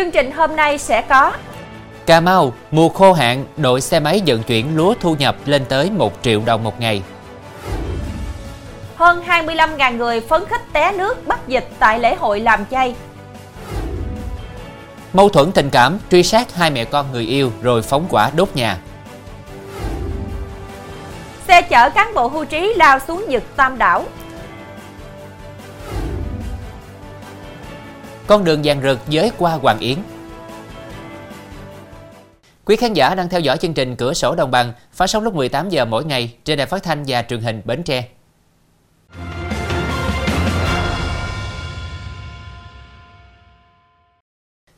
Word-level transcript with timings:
Chương 0.00 0.10
trình 0.10 0.30
hôm 0.30 0.56
nay 0.56 0.78
sẽ 0.78 1.02
có 1.02 1.32
Cà 2.06 2.20
Mau, 2.20 2.52
mùa 2.70 2.88
khô 2.88 3.12
hạn, 3.12 3.44
đội 3.56 3.80
xe 3.80 4.00
máy 4.00 4.22
vận 4.26 4.42
chuyển 4.42 4.76
lúa 4.76 4.94
thu 5.00 5.14
nhập 5.14 5.36
lên 5.44 5.64
tới 5.64 5.90
1 5.90 6.12
triệu 6.22 6.42
đồng 6.46 6.64
một 6.64 6.80
ngày. 6.80 7.02
Hơn 8.96 9.22
25.000 9.26 9.96
người 9.96 10.20
phấn 10.20 10.46
khích 10.46 10.60
té 10.72 10.92
nước 10.92 11.26
bắt 11.26 11.48
dịch 11.48 11.68
tại 11.78 11.98
lễ 11.98 12.14
hội 12.14 12.40
làm 12.40 12.66
chay. 12.70 12.94
Mâu 15.12 15.28
thuẫn 15.28 15.52
tình 15.52 15.70
cảm, 15.70 15.98
truy 16.10 16.22
sát 16.22 16.54
hai 16.54 16.70
mẹ 16.70 16.84
con 16.84 17.12
người 17.12 17.24
yêu 17.24 17.52
rồi 17.62 17.82
phóng 17.82 18.06
quả 18.10 18.30
đốt 18.36 18.48
nhà. 18.54 18.78
Xe 21.48 21.62
chở 21.62 21.90
cán 21.90 22.14
bộ 22.14 22.28
hưu 22.28 22.44
trí 22.44 22.74
lao 22.76 22.98
xuống 22.98 23.24
vực 23.30 23.42
Tam 23.56 23.78
Đảo. 23.78 24.04
Con 28.30 28.44
đường 28.44 28.60
vàng 28.64 28.82
rực 28.82 28.98
giới 29.08 29.30
qua 29.38 29.52
Hoàng 29.52 29.78
Yến. 29.78 29.98
Quý 32.64 32.76
khán 32.76 32.92
giả 32.92 33.14
đang 33.14 33.28
theo 33.28 33.40
dõi 33.40 33.56
chương 33.56 33.74
trình 33.74 33.96
Cửa 33.96 34.14
sổ 34.14 34.34
Đồng 34.34 34.50
bằng 34.50 34.72
phát 34.92 35.06
sóng 35.06 35.22
lúc 35.22 35.34
18 35.34 35.68
giờ 35.68 35.84
mỗi 35.84 36.04
ngày 36.04 36.34
trên 36.44 36.58
đài 36.58 36.66
phát 36.66 36.82
thanh 36.82 37.04
và 37.06 37.22
truyền 37.22 37.40
hình 37.40 37.62
Bến 37.64 37.82
Tre. 37.82 38.08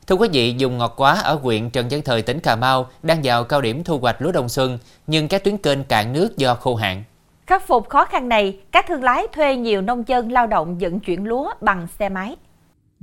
Thưa 0.06 0.16
quý 0.16 0.28
vị, 0.32 0.54
dùng 0.58 0.78
ngọt 0.78 0.94
quá 0.96 1.20
ở 1.20 1.34
huyện 1.34 1.70
Trần 1.70 1.88
Văn 1.90 2.02
Thời, 2.04 2.22
tỉnh 2.22 2.40
Cà 2.40 2.56
Mau 2.56 2.86
đang 3.02 3.20
vào 3.24 3.44
cao 3.44 3.60
điểm 3.60 3.84
thu 3.84 3.98
hoạch 3.98 4.22
lúa 4.22 4.32
đông 4.32 4.48
xuân, 4.48 4.78
nhưng 5.06 5.28
các 5.28 5.44
tuyến 5.44 5.56
kênh 5.56 5.84
cạn 5.84 6.12
nước 6.12 6.36
do 6.36 6.54
khô 6.54 6.74
hạn. 6.74 7.04
Khắc 7.46 7.66
phục 7.66 7.88
khó 7.88 8.04
khăn 8.04 8.28
này, 8.28 8.58
các 8.72 8.84
thương 8.88 9.04
lái 9.04 9.26
thuê 9.32 9.56
nhiều 9.56 9.82
nông 9.82 10.04
dân 10.06 10.32
lao 10.32 10.46
động 10.46 10.78
vận 10.78 11.00
chuyển 11.00 11.24
lúa 11.24 11.52
bằng 11.60 11.86
xe 11.98 12.08
máy. 12.08 12.36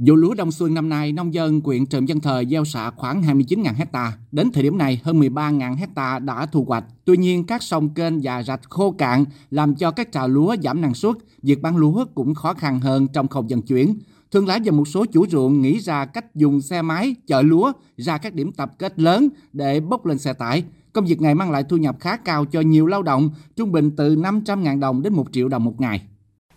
Vụ 0.05 0.15
lúa 0.15 0.33
đông 0.33 0.51
xuân 0.51 0.73
năm 0.73 0.89
nay, 0.89 1.11
nông 1.11 1.33
dân 1.33 1.61
quyện 1.61 1.85
Trần 1.85 2.05
Văn 2.05 2.19
Thời 2.19 2.45
gieo 2.45 2.65
xạ 2.65 2.91
khoảng 2.91 3.21
29.000 3.21 3.73
hecta. 3.73 4.17
Đến 4.31 4.51
thời 4.51 4.63
điểm 4.63 4.77
này, 4.77 5.01
hơn 5.03 5.19
13.000 5.19 5.75
hecta 5.75 6.19
đã 6.19 6.45
thu 6.45 6.63
hoạch. 6.67 6.83
Tuy 7.05 7.17
nhiên, 7.17 7.43
các 7.43 7.63
sông 7.63 7.89
kênh 7.89 8.13
và 8.23 8.43
rạch 8.43 8.69
khô 8.69 8.91
cạn 8.91 9.25
làm 9.51 9.75
cho 9.75 9.91
các 9.91 10.11
trà 10.11 10.27
lúa 10.27 10.55
giảm 10.63 10.81
năng 10.81 10.93
suất. 10.93 11.15
Việc 11.41 11.61
bán 11.61 11.77
lúa 11.77 12.05
cũng 12.15 12.35
khó 12.35 12.53
khăn 12.53 12.79
hơn 12.79 13.07
trong 13.07 13.27
khâu 13.27 13.45
vận 13.49 13.61
chuyển. 13.61 13.95
Thương 14.31 14.47
lái 14.47 14.59
và 14.65 14.71
một 14.71 14.87
số 14.87 15.05
chủ 15.05 15.27
ruộng 15.27 15.61
nghĩ 15.61 15.79
ra 15.79 16.05
cách 16.05 16.35
dùng 16.35 16.61
xe 16.61 16.81
máy 16.81 17.15
chở 17.27 17.41
lúa 17.41 17.71
ra 17.97 18.17
các 18.17 18.33
điểm 18.33 18.51
tập 18.51 18.73
kết 18.79 18.99
lớn 18.99 19.29
để 19.53 19.79
bốc 19.79 20.05
lên 20.05 20.17
xe 20.17 20.33
tải. 20.33 20.63
Công 20.93 21.05
việc 21.05 21.21
này 21.21 21.35
mang 21.35 21.51
lại 21.51 21.63
thu 21.63 21.77
nhập 21.77 21.95
khá 21.99 22.17
cao 22.17 22.45
cho 22.45 22.61
nhiều 22.61 22.85
lao 22.85 23.03
động, 23.03 23.29
trung 23.55 23.71
bình 23.71 23.91
từ 23.97 24.15
500.000 24.15 24.79
đồng 24.79 25.01
đến 25.01 25.13
1 25.13 25.27
triệu 25.31 25.47
đồng 25.47 25.63
một 25.63 25.81
ngày. 25.81 26.01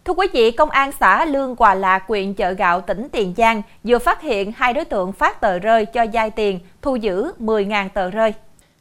Thưa 0.05 0.13
quý 0.13 0.27
vị, 0.33 0.51
Công 0.51 0.71
an 0.71 0.91
xã 1.01 1.25
Lương 1.25 1.55
Hòa 1.59 1.75
Lạc, 1.75 2.05
huyện 2.09 2.35
Chợ 2.35 2.53
Gạo, 2.53 2.81
tỉnh 2.81 3.09
Tiền 3.13 3.35
Giang 3.37 3.63
vừa 3.85 3.99
phát 3.99 4.23
hiện 4.23 4.53
hai 4.57 4.73
đối 4.73 4.85
tượng 4.85 5.13
phát 5.13 5.41
tờ 5.41 5.59
rơi 5.59 5.87
cho 5.87 6.03
giai 6.03 6.31
tiền, 6.31 6.61
thu 6.83 6.97
giữ 6.97 7.33
10.000 7.39 7.89
tờ 7.89 8.11
rơi. 8.11 8.33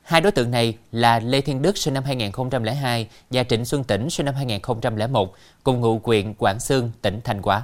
Hai 0.03 0.22
đối 0.22 0.31
tượng 0.31 0.52
này 0.52 0.78
là 0.91 1.19
Lê 1.19 1.41
Thiên 1.41 1.61
Đức 1.61 1.78
sinh 1.78 1.94
năm 1.94 2.03
2002 2.03 3.08
và 3.30 3.44
Trịnh 3.44 3.66
Xuân 3.66 3.83
Tĩnh 3.83 4.09
sinh 4.09 4.25
năm 4.25 4.36
2001, 4.36 5.33
cùng 5.63 5.81
ngụ 5.81 6.02
huyện 6.03 6.33
Quảng 6.33 6.59
Sương, 6.59 6.91
tỉnh 7.02 7.22
Thanh 7.23 7.41
Hóa. 7.41 7.61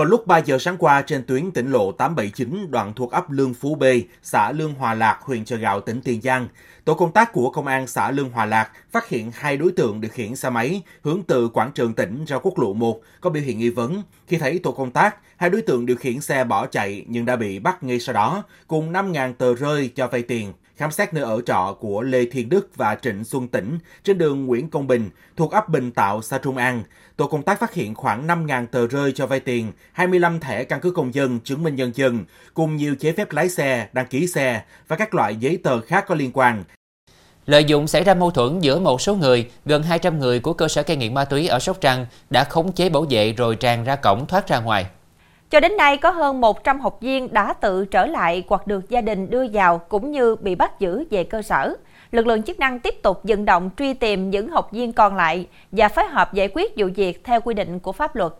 Vào 0.00 0.04
lúc 0.04 0.26
3 0.26 0.38
giờ 0.38 0.58
sáng 0.58 0.76
qua 0.78 1.02
trên 1.02 1.24
tuyến 1.24 1.50
tỉnh 1.50 1.70
lộ 1.70 1.92
879 1.92 2.70
đoạn 2.70 2.92
thuộc 2.96 3.10
ấp 3.10 3.30
Lương 3.30 3.54
Phú 3.54 3.74
B, 3.74 3.84
xã 4.22 4.52
Lương 4.52 4.74
Hòa 4.74 4.94
Lạc, 4.94 5.18
huyện 5.22 5.44
Chợ 5.44 5.56
Gạo, 5.56 5.80
tỉnh 5.80 6.00
Tiền 6.00 6.20
Giang, 6.20 6.48
tổ 6.84 6.94
công 6.94 7.12
tác 7.12 7.32
của 7.32 7.50
công 7.50 7.66
an 7.66 7.86
xã 7.86 8.10
Lương 8.10 8.30
Hòa 8.30 8.44
Lạc 8.44 8.70
phát 8.90 9.08
hiện 9.08 9.30
hai 9.34 9.56
đối 9.56 9.72
tượng 9.72 10.00
điều 10.00 10.10
khiển 10.10 10.36
xe 10.36 10.50
máy 10.50 10.82
hướng 11.02 11.22
từ 11.22 11.48
quảng 11.48 11.72
trường 11.72 11.94
tỉnh 11.94 12.24
ra 12.24 12.38
quốc 12.38 12.58
lộ 12.58 12.72
1 12.72 13.00
có 13.20 13.30
biểu 13.30 13.42
hiện 13.42 13.58
nghi 13.58 13.70
vấn. 13.70 14.02
Khi 14.26 14.38
thấy 14.38 14.58
tổ 14.58 14.72
công 14.72 14.90
tác, 14.90 15.16
hai 15.36 15.50
đối 15.50 15.62
tượng 15.62 15.86
điều 15.86 15.96
khiển 15.96 16.20
xe 16.20 16.44
bỏ 16.44 16.66
chạy 16.66 17.04
nhưng 17.08 17.24
đã 17.24 17.36
bị 17.36 17.58
bắt 17.58 17.82
ngay 17.82 18.00
sau 18.00 18.12
đó, 18.12 18.42
cùng 18.66 18.92
5.000 18.92 19.34
tờ 19.34 19.54
rơi 19.54 19.90
cho 19.94 20.06
vay 20.06 20.22
tiền 20.22 20.52
khám 20.80 20.90
xét 20.90 21.14
nơi 21.14 21.24
ở 21.24 21.40
trọ 21.46 21.76
của 21.80 22.02
Lê 22.02 22.24
Thiên 22.24 22.48
Đức 22.48 22.76
và 22.76 22.96
Trịnh 23.02 23.24
Xuân 23.24 23.48
Tĩnh 23.48 23.78
trên 24.04 24.18
đường 24.18 24.46
Nguyễn 24.46 24.70
Công 24.70 24.86
Bình 24.86 25.10
thuộc 25.36 25.52
ấp 25.52 25.68
Bình 25.68 25.90
Tạo, 25.90 26.22
xã 26.22 26.38
Trung 26.38 26.56
An. 26.56 26.82
Tổ 27.16 27.26
công 27.26 27.42
tác 27.42 27.60
phát 27.60 27.74
hiện 27.74 27.94
khoảng 27.94 28.26
5.000 28.26 28.66
tờ 28.66 28.86
rơi 28.86 29.12
cho 29.12 29.26
vay 29.26 29.40
tiền, 29.40 29.72
25 29.92 30.40
thẻ 30.40 30.64
căn 30.64 30.80
cước 30.80 30.94
công 30.94 31.14
dân, 31.14 31.40
chứng 31.44 31.62
minh 31.62 31.74
nhân 31.74 31.92
dân, 31.94 32.24
cùng 32.54 32.76
nhiều 32.76 32.94
giấy 33.00 33.12
phép 33.12 33.32
lái 33.32 33.48
xe, 33.48 33.88
đăng 33.92 34.06
ký 34.06 34.26
xe 34.26 34.62
và 34.88 34.96
các 34.96 35.14
loại 35.14 35.36
giấy 35.36 35.58
tờ 35.64 35.80
khác 35.80 36.04
có 36.08 36.14
liên 36.14 36.30
quan. 36.34 36.64
Lợi 37.46 37.64
dụng 37.64 37.86
xảy 37.86 38.04
ra 38.04 38.14
mâu 38.14 38.30
thuẫn 38.30 38.60
giữa 38.60 38.80
một 38.80 39.00
số 39.00 39.14
người, 39.14 39.50
gần 39.64 39.82
200 39.82 40.18
người 40.18 40.40
của 40.40 40.52
cơ 40.52 40.68
sở 40.68 40.82
cai 40.82 40.96
nghiện 40.96 41.14
ma 41.14 41.24
túy 41.24 41.48
ở 41.48 41.58
Sóc 41.58 41.80
Trăng 41.80 42.06
đã 42.30 42.44
khống 42.44 42.72
chế 42.72 42.88
bảo 42.88 43.06
vệ 43.10 43.32
rồi 43.32 43.56
tràn 43.56 43.84
ra 43.84 43.96
cổng 43.96 44.26
thoát 44.26 44.48
ra 44.48 44.60
ngoài. 44.60 44.86
Cho 45.50 45.60
đến 45.60 45.76
nay, 45.76 45.96
có 45.96 46.10
hơn 46.10 46.40
100 46.40 46.80
học 46.80 46.98
viên 47.00 47.32
đã 47.32 47.52
tự 47.52 47.84
trở 47.84 48.06
lại 48.06 48.44
hoặc 48.48 48.66
được 48.66 48.90
gia 48.90 49.00
đình 49.00 49.30
đưa 49.30 49.46
vào 49.52 49.78
cũng 49.78 50.10
như 50.10 50.36
bị 50.36 50.54
bắt 50.54 50.80
giữ 50.80 51.04
về 51.10 51.24
cơ 51.24 51.42
sở. 51.42 51.76
Lực 52.12 52.26
lượng 52.26 52.42
chức 52.42 52.58
năng 52.58 52.80
tiếp 52.80 53.02
tục 53.02 53.20
vận 53.22 53.44
động 53.44 53.70
truy 53.78 53.94
tìm 53.94 54.30
những 54.30 54.48
học 54.48 54.68
viên 54.72 54.92
còn 54.92 55.16
lại 55.16 55.46
và 55.72 55.88
phối 55.88 56.06
hợp 56.06 56.34
giải 56.34 56.48
quyết 56.54 56.72
vụ 56.76 56.86
việc 56.96 57.24
theo 57.24 57.40
quy 57.40 57.54
định 57.54 57.80
của 57.80 57.92
pháp 57.92 58.16
luật. 58.16 58.32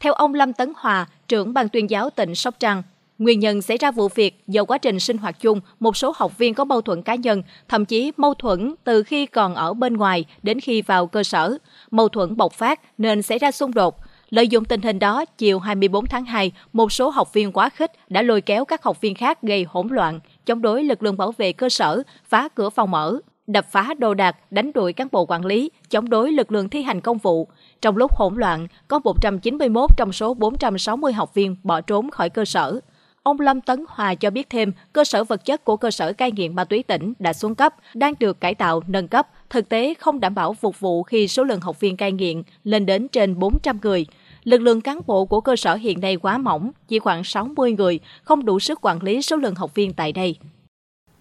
Theo 0.00 0.12
ông 0.12 0.34
Lâm 0.34 0.52
Tấn 0.52 0.72
Hòa, 0.76 1.06
trưởng 1.28 1.54
ban 1.54 1.68
tuyên 1.68 1.90
giáo 1.90 2.10
tỉnh 2.10 2.34
Sóc 2.34 2.54
Trăng, 2.58 2.82
Nguyên 3.18 3.40
nhân 3.40 3.62
xảy 3.62 3.76
ra 3.78 3.90
vụ 3.90 4.08
việc 4.08 4.42
do 4.46 4.64
quá 4.64 4.78
trình 4.78 5.00
sinh 5.00 5.18
hoạt 5.18 5.40
chung, 5.40 5.60
một 5.80 5.96
số 5.96 6.12
học 6.16 6.38
viên 6.38 6.54
có 6.54 6.64
mâu 6.64 6.80
thuẫn 6.80 7.02
cá 7.02 7.14
nhân, 7.14 7.42
thậm 7.68 7.84
chí 7.84 8.12
mâu 8.16 8.34
thuẫn 8.34 8.74
từ 8.84 9.02
khi 9.02 9.26
còn 9.26 9.54
ở 9.54 9.74
bên 9.74 9.96
ngoài 9.96 10.24
đến 10.42 10.60
khi 10.60 10.82
vào 10.82 11.06
cơ 11.06 11.22
sở. 11.22 11.58
Mâu 11.90 12.08
thuẫn 12.08 12.36
bộc 12.36 12.52
phát 12.52 12.80
nên 12.98 13.22
xảy 13.22 13.38
ra 13.38 13.50
xung 13.50 13.74
đột. 13.74 13.96
Lợi 14.30 14.48
dụng 14.48 14.64
tình 14.64 14.82
hình 14.82 14.98
đó, 14.98 15.24
chiều 15.38 15.58
24 15.58 16.06
tháng 16.06 16.24
2, 16.24 16.52
một 16.72 16.92
số 16.92 17.08
học 17.08 17.32
viên 17.32 17.52
quá 17.52 17.68
khích 17.68 17.92
đã 18.08 18.22
lôi 18.22 18.40
kéo 18.40 18.64
các 18.64 18.82
học 18.82 19.00
viên 19.00 19.14
khác 19.14 19.42
gây 19.42 19.66
hỗn 19.68 19.88
loạn, 19.90 20.20
chống 20.46 20.62
đối 20.62 20.84
lực 20.84 21.02
lượng 21.02 21.16
bảo 21.16 21.32
vệ 21.32 21.52
cơ 21.52 21.68
sở, 21.68 22.02
phá 22.24 22.48
cửa 22.48 22.70
phòng 22.70 22.90
mở, 22.90 23.18
đập 23.46 23.66
phá 23.70 23.94
đồ 23.98 24.14
đạc, 24.14 24.36
đánh 24.52 24.72
đuổi 24.72 24.92
cán 24.92 25.08
bộ 25.12 25.26
quản 25.26 25.44
lý, 25.44 25.70
chống 25.90 26.08
đối 26.08 26.32
lực 26.32 26.52
lượng 26.52 26.68
thi 26.68 26.82
hành 26.82 27.00
công 27.00 27.18
vụ. 27.18 27.48
Trong 27.80 27.96
lúc 27.96 28.12
hỗn 28.14 28.34
loạn, 28.36 28.66
có 28.88 28.98
191 28.98 29.90
trong 29.96 30.12
số 30.12 30.34
460 30.34 31.12
học 31.12 31.34
viên 31.34 31.56
bỏ 31.62 31.80
trốn 31.80 32.10
khỏi 32.10 32.30
cơ 32.30 32.44
sở. 32.44 32.80
Ông 33.22 33.40
Lâm 33.40 33.60
Tấn 33.60 33.84
Hòa 33.88 34.14
cho 34.14 34.30
biết 34.30 34.50
thêm, 34.50 34.72
cơ 34.92 35.04
sở 35.04 35.24
vật 35.24 35.44
chất 35.44 35.64
của 35.64 35.76
cơ 35.76 35.90
sở 35.90 36.12
cai 36.12 36.32
nghiện 36.32 36.54
ma 36.54 36.64
túy 36.64 36.82
tỉnh 36.82 37.12
đã 37.18 37.32
xuống 37.32 37.54
cấp, 37.54 37.74
đang 37.94 38.14
được 38.20 38.40
cải 38.40 38.54
tạo, 38.54 38.82
nâng 38.86 39.08
cấp, 39.08 39.28
thực 39.50 39.68
tế 39.68 39.94
không 39.94 40.20
đảm 40.20 40.34
bảo 40.34 40.54
phục 40.54 40.80
vụ 40.80 41.02
khi 41.02 41.28
số 41.28 41.44
lượng 41.44 41.60
học 41.60 41.80
viên 41.80 41.96
cai 41.96 42.12
nghiện 42.12 42.42
lên 42.64 42.86
đến 42.86 43.08
trên 43.08 43.38
400 43.38 43.78
người. 43.82 44.06
Lực 44.48 44.60
lượng 44.60 44.80
cán 44.80 45.00
bộ 45.06 45.24
của 45.24 45.40
cơ 45.40 45.56
sở 45.56 45.74
hiện 45.74 46.00
nay 46.00 46.16
quá 46.16 46.38
mỏng, 46.38 46.70
chỉ 46.88 46.98
khoảng 46.98 47.24
60 47.24 47.72
người, 47.72 48.00
không 48.22 48.44
đủ 48.44 48.60
sức 48.60 48.78
quản 48.82 49.02
lý 49.02 49.22
số 49.22 49.36
lượng 49.36 49.54
học 49.54 49.74
viên 49.74 49.92
tại 49.92 50.12
đây. 50.12 50.36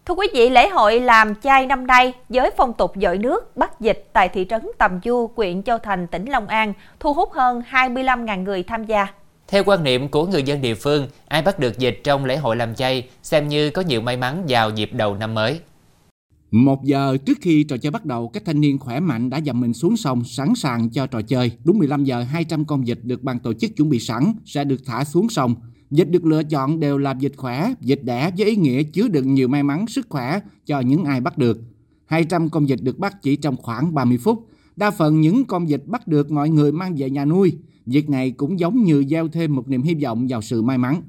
Thưa 0.05 0.13
quý 0.13 0.27
vị, 0.33 0.49
lễ 0.49 0.69
hội 0.69 0.99
làm 0.99 1.35
chay 1.35 1.65
năm 1.65 1.87
nay 1.87 2.13
với 2.29 2.51
phong 2.57 2.73
tục 2.73 2.91
dội 2.95 3.17
nước 3.17 3.57
bắt 3.57 3.81
dịch 3.81 4.09
tại 4.13 4.29
thị 4.29 4.45
trấn 4.49 4.67
Tầm 4.77 4.99
Du, 5.03 5.31
huyện 5.35 5.63
Châu 5.63 5.77
Thành, 5.77 6.07
tỉnh 6.07 6.25
Long 6.25 6.47
An 6.47 6.73
thu 6.99 7.13
hút 7.13 7.31
hơn 7.33 7.61
25.000 7.71 8.43
người 8.43 8.63
tham 8.63 8.85
gia. 8.85 9.07
Theo 9.47 9.63
quan 9.65 9.83
niệm 9.83 10.09
của 10.09 10.25
người 10.25 10.43
dân 10.43 10.61
địa 10.61 10.75
phương, 10.75 11.07
ai 11.27 11.41
bắt 11.41 11.59
được 11.59 11.77
dịch 11.77 11.99
trong 12.03 12.25
lễ 12.25 12.37
hội 12.37 12.55
làm 12.55 12.75
chay 12.75 13.09
xem 13.23 13.47
như 13.47 13.69
có 13.69 13.81
nhiều 13.81 14.01
may 14.01 14.17
mắn 14.17 14.43
vào 14.47 14.69
dịp 14.69 14.89
đầu 14.93 15.15
năm 15.15 15.33
mới. 15.33 15.59
Một 16.51 16.83
giờ 16.83 17.17
trước 17.17 17.37
khi 17.41 17.63
trò 17.63 17.77
chơi 17.77 17.91
bắt 17.91 18.05
đầu, 18.05 18.27
các 18.27 18.45
thanh 18.45 18.61
niên 18.61 18.77
khỏe 18.77 18.99
mạnh 18.99 19.29
đã 19.29 19.41
dầm 19.45 19.61
mình 19.61 19.73
xuống 19.73 19.97
sông 19.97 20.23
sẵn 20.23 20.55
sàng 20.55 20.89
cho 20.89 21.07
trò 21.07 21.21
chơi. 21.21 21.51
Đúng 21.63 21.77
15 21.77 22.03
giờ, 22.03 22.23
200 22.23 22.65
con 22.65 22.83
vịt 22.83 22.99
được 23.03 23.23
ban 23.23 23.39
tổ 23.39 23.53
chức 23.53 23.75
chuẩn 23.75 23.89
bị 23.89 23.99
sẵn 23.99 24.33
sẽ 24.45 24.63
được 24.63 24.85
thả 24.85 25.03
xuống 25.03 25.29
sông. 25.29 25.55
Vịt 25.91 26.09
được 26.09 26.25
lựa 26.25 26.43
chọn 26.43 26.79
đều 26.79 26.97
là 26.97 27.13
vịt 27.13 27.33
khỏe, 27.37 27.73
vịt 27.81 28.03
đẻ 28.03 28.31
với 28.37 28.47
ý 28.47 28.55
nghĩa 28.55 28.83
chứa 28.83 29.07
đựng 29.07 29.33
nhiều 29.33 29.47
may 29.47 29.63
mắn, 29.63 29.87
sức 29.87 30.05
khỏe 30.09 30.39
cho 30.65 30.79
những 30.79 31.03
ai 31.03 31.21
bắt 31.21 31.37
được. 31.37 31.61
200 32.05 32.49
con 32.49 32.65
vịt 32.65 32.79
được 32.81 32.99
bắt 32.99 33.21
chỉ 33.21 33.35
trong 33.35 33.57
khoảng 33.57 33.93
30 33.93 34.17
phút. 34.17 34.47
Đa 34.75 34.91
phần 34.91 35.21
những 35.21 35.45
con 35.45 35.65
vịt 35.65 35.81
bắt 35.85 36.07
được 36.07 36.31
mọi 36.31 36.49
người 36.49 36.71
mang 36.71 36.95
về 36.97 37.09
nhà 37.09 37.25
nuôi. 37.25 37.57
Việc 37.85 38.09
này 38.09 38.31
cũng 38.31 38.59
giống 38.59 38.83
như 38.83 39.05
gieo 39.09 39.27
thêm 39.27 39.55
một 39.55 39.67
niềm 39.67 39.83
hy 39.83 39.95
vọng 40.03 40.27
vào 40.29 40.41
sự 40.41 40.61
may 40.61 40.77
mắn. 40.77 41.01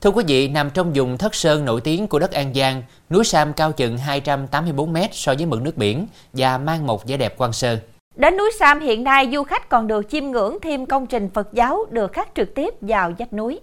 Thưa 0.00 0.10
quý 0.10 0.24
vị, 0.28 0.48
nằm 0.48 0.70
trong 0.74 0.92
vùng 0.94 1.18
thất 1.18 1.34
sơn 1.34 1.64
nổi 1.64 1.80
tiếng 1.80 2.06
của 2.06 2.18
đất 2.18 2.30
An 2.30 2.54
Giang, 2.54 2.82
núi 3.10 3.24
Sam 3.24 3.52
cao 3.52 3.72
chừng 3.72 3.98
284 3.98 4.92
m 4.92 4.96
so 5.12 5.34
với 5.34 5.46
mực 5.46 5.62
nước 5.62 5.76
biển 5.76 6.06
và 6.32 6.58
mang 6.58 6.86
một 6.86 7.08
vẻ 7.08 7.16
đẹp 7.16 7.34
quan 7.38 7.52
sơ. 7.52 7.78
Đến 8.16 8.36
núi 8.36 8.50
Sam 8.58 8.80
hiện 8.80 9.04
nay, 9.04 9.30
du 9.32 9.42
khách 9.42 9.68
còn 9.68 9.86
được 9.86 10.10
chiêm 10.10 10.24
ngưỡng 10.24 10.58
thêm 10.62 10.86
công 10.86 11.06
trình 11.06 11.28
Phật 11.34 11.48
giáo 11.52 11.84
được 11.90 12.12
khắc 12.12 12.28
trực 12.34 12.54
tiếp 12.54 12.74
vào 12.80 13.12
vách 13.18 13.32
núi. 13.32 13.60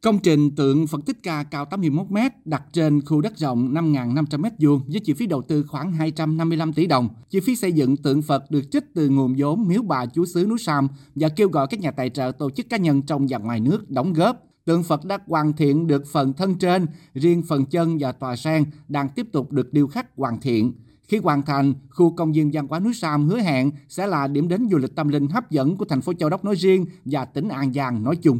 Công 0.00 0.18
trình 0.18 0.50
tượng 0.56 0.86
Phật 0.86 1.00
Tích 1.06 1.16
Ca 1.22 1.44
cao 1.50 1.64
81 1.64 2.06
m 2.10 2.16
đặt 2.44 2.62
trên 2.72 3.00
khu 3.04 3.20
đất 3.20 3.36
rộng 3.36 3.74
5.500 3.74 4.24
m2 4.24 4.80
với 4.88 5.00
chi 5.04 5.12
phí 5.12 5.26
đầu 5.26 5.42
tư 5.42 5.64
khoảng 5.68 5.92
255 5.92 6.72
tỷ 6.72 6.86
đồng. 6.86 7.08
Chi 7.30 7.40
phí 7.40 7.56
xây 7.56 7.72
dựng 7.72 7.96
tượng 7.96 8.22
Phật 8.22 8.50
được 8.50 8.62
trích 8.70 8.84
từ 8.94 9.08
nguồn 9.08 9.34
vốn 9.38 9.68
miếu 9.68 9.82
bà 9.82 10.06
chúa 10.06 10.24
xứ 10.24 10.46
núi 10.48 10.58
Sam 10.58 10.88
và 11.14 11.28
kêu 11.28 11.48
gọi 11.48 11.66
các 11.66 11.80
nhà 11.80 11.90
tài 11.90 12.10
trợ 12.10 12.32
tổ 12.38 12.50
chức 12.50 12.66
cá 12.70 12.76
nhân 12.76 13.02
trong 13.02 13.26
và 13.28 13.38
ngoài 13.38 13.60
nước 13.60 13.90
đóng 13.90 14.12
góp. 14.12 14.36
Tượng 14.64 14.82
Phật 14.82 15.04
đã 15.04 15.18
hoàn 15.26 15.52
thiện 15.52 15.86
được 15.86 16.02
phần 16.12 16.32
thân 16.32 16.54
trên, 16.54 16.86
riêng 17.14 17.42
phần 17.48 17.66
chân 17.66 17.98
và 18.00 18.12
tòa 18.12 18.36
sen 18.36 18.64
đang 18.88 19.08
tiếp 19.08 19.26
tục 19.32 19.52
được 19.52 19.72
điêu 19.72 19.86
khắc 19.86 20.06
hoàn 20.16 20.40
thiện. 20.40 20.72
Khi 21.08 21.18
hoàn 21.18 21.42
thành, 21.42 21.74
khu 21.90 22.16
công 22.16 22.32
viên 22.32 22.50
văn 22.52 22.66
hóa 22.66 22.80
núi 22.80 22.94
Sam 22.94 23.28
hứa 23.28 23.38
hẹn 23.38 23.70
sẽ 23.88 24.06
là 24.06 24.26
điểm 24.26 24.48
đến 24.48 24.68
du 24.70 24.78
lịch 24.78 24.96
tâm 24.96 25.08
linh 25.08 25.28
hấp 25.28 25.50
dẫn 25.50 25.76
của 25.76 25.84
thành 25.84 26.00
phố 26.00 26.12
Châu 26.12 26.30
Đốc 26.30 26.44
nói 26.44 26.54
riêng 26.54 26.86
và 27.04 27.24
tỉnh 27.24 27.48
An 27.48 27.72
Giang 27.72 28.04
nói 28.04 28.16
chung. 28.16 28.38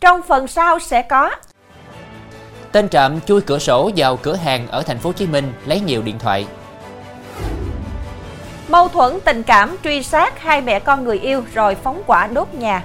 Trong 0.00 0.20
phần 0.28 0.46
sau 0.46 0.78
sẽ 0.78 1.02
có 1.02 1.30
Tên 2.72 2.88
trộm 2.88 3.20
chui 3.26 3.40
cửa 3.40 3.58
sổ 3.58 3.90
vào 3.96 4.16
cửa 4.16 4.36
hàng 4.36 4.66
ở 4.66 4.82
thành 4.82 4.98
phố 4.98 5.08
Hồ 5.08 5.12
Chí 5.12 5.26
Minh 5.26 5.52
lấy 5.66 5.80
nhiều 5.80 6.02
điện 6.02 6.18
thoại. 6.18 6.46
Mâu 8.68 8.88
thuẫn 8.88 9.18
tình 9.24 9.42
cảm 9.42 9.76
truy 9.84 10.02
sát 10.02 10.40
hai 10.40 10.60
mẹ 10.60 10.80
con 10.80 11.04
người 11.04 11.18
yêu 11.18 11.42
rồi 11.54 11.74
phóng 11.74 12.02
quả 12.06 12.26
đốt 12.26 12.54
nhà. 12.54 12.84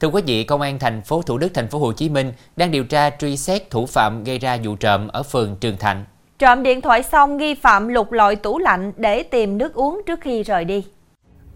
Thưa 0.00 0.08
quý 0.08 0.22
vị, 0.26 0.44
Công 0.44 0.60
an 0.60 0.78
thành 0.78 1.02
phố 1.02 1.22
Thủ 1.22 1.38
Đức, 1.38 1.54
thành 1.54 1.68
phố 1.68 1.78
Hồ 1.78 1.92
Chí 1.92 2.08
Minh 2.08 2.32
đang 2.56 2.70
điều 2.70 2.84
tra 2.84 3.10
truy 3.10 3.36
xét 3.36 3.70
thủ 3.70 3.86
phạm 3.86 4.24
gây 4.24 4.38
ra 4.38 4.58
vụ 4.64 4.76
trộm 4.76 5.08
ở 5.08 5.22
phường 5.22 5.56
Trường 5.60 5.76
Thạnh. 5.76 6.04
Trộm 6.38 6.62
điện 6.62 6.80
thoại 6.80 7.02
xong, 7.02 7.36
nghi 7.36 7.54
phạm 7.54 7.88
lục 7.88 8.12
lọi 8.12 8.36
tủ 8.36 8.58
lạnh 8.58 8.92
để 8.96 9.22
tìm 9.22 9.58
nước 9.58 9.74
uống 9.74 10.00
trước 10.06 10.20
khi 10.20 10.42
rời 10.42 10.64
đi. 10.64 10.84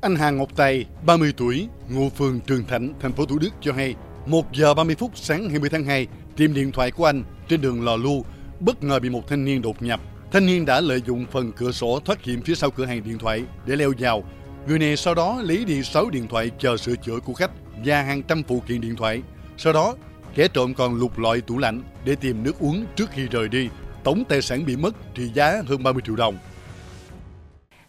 Anh 0.00 0.17
Hà 0.17 0.31
Ngọc 0.31 0.49
Tài, 0.56 0.85
30 1.06 1.33
tuổi, 1.37 1.69
ngụ 1.89 2.09
phường 2.09 2.41
Trường 2.41 2.65
Thạnh, 2.65 2.94
thành 3.00 3.12
phố 3.12 3.27
Thủ 3.27 3.39
Đức 3.39 3.50
cho 3.61 3.73
hay, 3.73 3.94
1 4.27 4.53
giờ 4.53 4.75
30 4.75 4.94
phút 4.99 5.11
sáng 5.15 5.50
20 5.50 5.71
tháng 5.71 5.85
2, 5.85 6.06
tìm 6.37 6.55
điện 6.55 6.73
thoại 6.73 6.91
của 6.91 7.05
anh 7.05 7.25
trên 7.49 7.61
đường 7.61 7.85
Lò 7.85 7.97
Lu, 7.97 8.25
bất 8.61 8.83
ngờ 8.83 9.00
bị 9.00 9.11
một 9.11 9.29
thanh 9.29 9.44
niên 9.44 9.62
đột 9.62 9.83
nhập. 9.83 10.00
Thanh 10.33 10.47
niên 10.47 10.67
đã 10.67 10.81
lợi 10.81 11.03
dụng 11.06 11.27
phần 11.31 11.53
cửa 11.53 11.73
sổ 11.73 12.00
thoát 12.05 12.23
hiểm 12.23 12.43
phía 12.43 12.55
sau 12.55 12.71
cửa 12.71 12.87
hàng 12.87 13.03
điện 13.05 13.19
thoại 13.19 13.44
để 13.67 13.77
leo 13.77 13.93
vào. 13.99 14.25
Người 14.67 14.79
này 14.79 14.97
sau 14.97 15.14
đó 15.14 15.41
lấy 15.43 15.64
đi 15.64 15.82
6 15.82 16.11
điện 16.11 16.29
thoại 16.29 16.50
chờ 16.59 16.76
sửa 16.76 16.97
chữa 16.97 17.19
của 17.25 17.32
khách 17.32 17.50
và 17.85 18.03
hàng 18.03 18.23
trăm 18.23 18.43
phụ 18.49 18.62
kiện 18.69 18.81
điện 18.81 18.97
thoại. 18.97 19.23
Sau 19.56 19.73
đó, 19.73 19.94
kẻ 20.35 20.49
trộm 20.49 20.75
còn 20.75 20.94
lục 20.94 21.19
lọi 21.19 21.41
tủ 21.41 21.59
lạnh 21.59 21.82
để 22.05 22.14
tìm 22.14 22.43
nước 22.43 22.61
uống 22.61 22.85
trước 22.97 23.11
khi 23.11 23.26
rời 23.26 23.49
đi. 23.49 23.69
Tổng 24.05 24.25
tài 24.29 24.43
sản 24.43 24.64
bị 24.67 24.76
mất 24.76 24.94
trị 25.14 25.31
giá 25.35 25.62
hơn 25.67 25.82
30 25.82 26.03
triệu 26.06 26.17
đồng. 26.17 26.38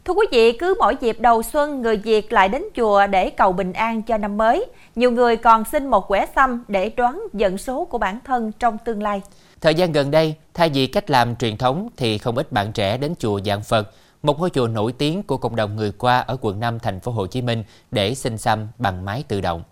Thưa 0.06 0.14
quý 0.14 0.25
vị, 0.31 0.58
cứ 0.58 0.75
mỗi 0.80 0.96
dịp 1.02 1.20
đầu 1.20 1.44
xuân, 1.44 1.81
người 1.81 1.98
Việt 1.98 2.34
lại 2.34 2.50
đến 2.50 2.64
chùa 2.76 3.08
để 3.08 3.30
cầu 3.30 3.52
bình 3.52 3.74
an 3.74 4.02
cho 4.02 4.18
năm 4.18 4.38
mới. 4.38 4.66
Nhiều 4.96 5.12
người 5.12 5.36
còn 5.36 5.64
xin 5.72 5.88
một 5.88 6.08
quẻ 6.08 6.26
xăm 6.36 6.64
để 6.68 6.90
đoán 6.90 7.22
vận 7.34 7.58
số 7.58 7.86
của 7.86 7.98
bản 7.98 8.19
thân 8.26 8.52
trong 8.60 8.78
tương 8.86 9.04
lai. 9.04 9.22
Thời 9.62 9.76
gian 9.76 9.92
gần 9.92 10.12
đây, 10.12 10.36
thay 10.54 10.69
vì 10.69 10.88
cách 10.88 11.10
làm 11.10 11.36
truyền 11.36 11.58
thống 11.58 11.90
thì 11.98 12.18
không 12.18 12.38
ít 12.38 12.52
bạn 12.52 12.72
trẻ 12.72 12.98
đến 12.98 13.14
chùa 13.19 13.40
dạng 13.46 13.64
Phật, 13.64 13.92
một 14.24 14.40
ngôi 14.40 14.50
chùa 14.50 14.68
nổi 14.68 14.92
tiếng 14.92 15.24
của 15.24 15.38
cộng 15.38 15.56
đồng 15.56 15.75
người 15.75 15.92
qua 15.92 16.20
ở 16.20 16.38
quận 16.42 16.60
5 16.60 16.80
thành 16.80 17.00
phố 17.00 17.12
Hồ 17.12 17.28
Chí 17.28 17.42
Minh 17.42 17.64
để 17.92 18.16
xin 18.16 18.38
xăm 18.38 18.68
bằng 18.78 19.06
máy 19.06 19.24
tự 19.28 19.42
động. 19.42 19.64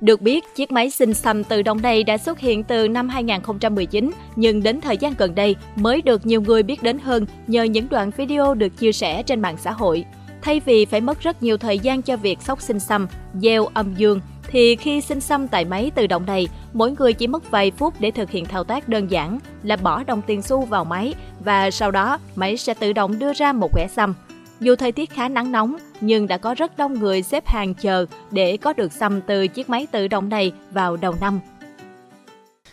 Được 0.00 0.20
biết, 0.20 0.44
chiếc 0.54 0.72
máy 0.72 0.90
sinh 0.90 1.14
xăm 1.14 1.44
tự 1.44 1.62
động 1.62 1.82
này 1.82 2.04
đã 2.04 2.18
xuất 2.18 2.38
hiện 2.38 2.64
từ 2.64 2.88
năm 2.88 3.08
2019, 3.08 4.10
nhưng 4.36 4.62
đến 4.62 4.80
thời 4.80 4.96
gian 4.96 5.14
gần 5.18 5.34
đây 5.34 5.56
mới 5.76 6.02
được 6.02 6.26
nhiều 6.26 6.40
người 6.40 6.62
biết 6.62 6.82
đến 6.82 6.98
hơn 6.98 7.26
nhờ 7.46 7.62
những 7.62 7.88
đoạn 7.90 8.10
video 8.16 8.54
được 8.54 8.76
chia 8.76 8.92
sẻ 8.92 9.22
trên 9.22 9.40
mạng 9.40 9.56
xã 9.58 9.70
hội. 9.70 10.04
Thay 10.42 10.60
vì 10.60 10.84
phải 10.84 11.00
mất 11.00 11.20
rất 11.20 11.42
nhiều 11.42 11.56
thời 11.56 11.78
gian 11.78 12.02
cho 12.02 12.16
việc 12.16 12.42
sóc 12.42 12.60
sinh 12.60 12.80
xăm, 12.80 13.06
gieo 13.34 13.66
âm 13.66 13.94
dương, 13.94 14.20
thì 14.54 14.76
khi 14.76 15.00
sinh 15.00 15.20
xăm 15.20 15.48
tại 15.48 15.64
máy 15.64 15.90
tự 15.94 16.06
động 16.06 16.26
này, 16.26 16.48
mỗi 16.72 16.94
người 16.98 17.12
chỉ 17.12 17.26
mất 17.26 17.50
vài 17.50 17.70
phút 17.70 17.94
để 17.98 18.10
thực 18.10 18.30
hiện 18.30 18.44
thao 18.44 18.64
tác 18.64 18.88
đơn 18.88 19.10
giản 19.10 19.38
là 19.62 19.76
bỏ 19.76 20.02
đồng 20.04 20.22
tiền 20.22 20.42
xu 20.42 20.64
vào 20.64 20.84
máy 20.84 21.14
và 21.40 21.70
sau 21.70 21.90
đó 21.90 22.18
máy 22.34 22.56
sẽ 22.56 22.74
tự 22.74 22.92
động 22.92 23.18
đưa 23.18 23.32
ra 23.32 23.52
một 23.52 23.68
quẻ 23.72 23.86
xăm. 23.88 24.14
Dù 24.60 24.76
thời 24.76 24.92
tiết 24.92 25.10
khá 25.10 25.28
nắng 25.28 25.52
nóng, 25.52 25.76
nhưng 26.00 26.26
đã 26.26 26.38
có 26.38 26.54
rất 26.54 26.76
đông 26.76 26.94
người 26.94 27.22
xếp 27.22 27.46
hàng 27.46 27.74
chờ 27.74 28.06
để 28.30 28.56
có 28.56 28.72
được 28.72 28.92
xăm 28.92 29.20
từ 29.20 29.48
chiếc 29.48 29.70
máy 29.70 29.86
tự 29.92 30.08
động 30.08 30.28
này 30.28 30.52
vào 30.70 30.96
đầu 30.96 31.14
năm. 31.20 31.40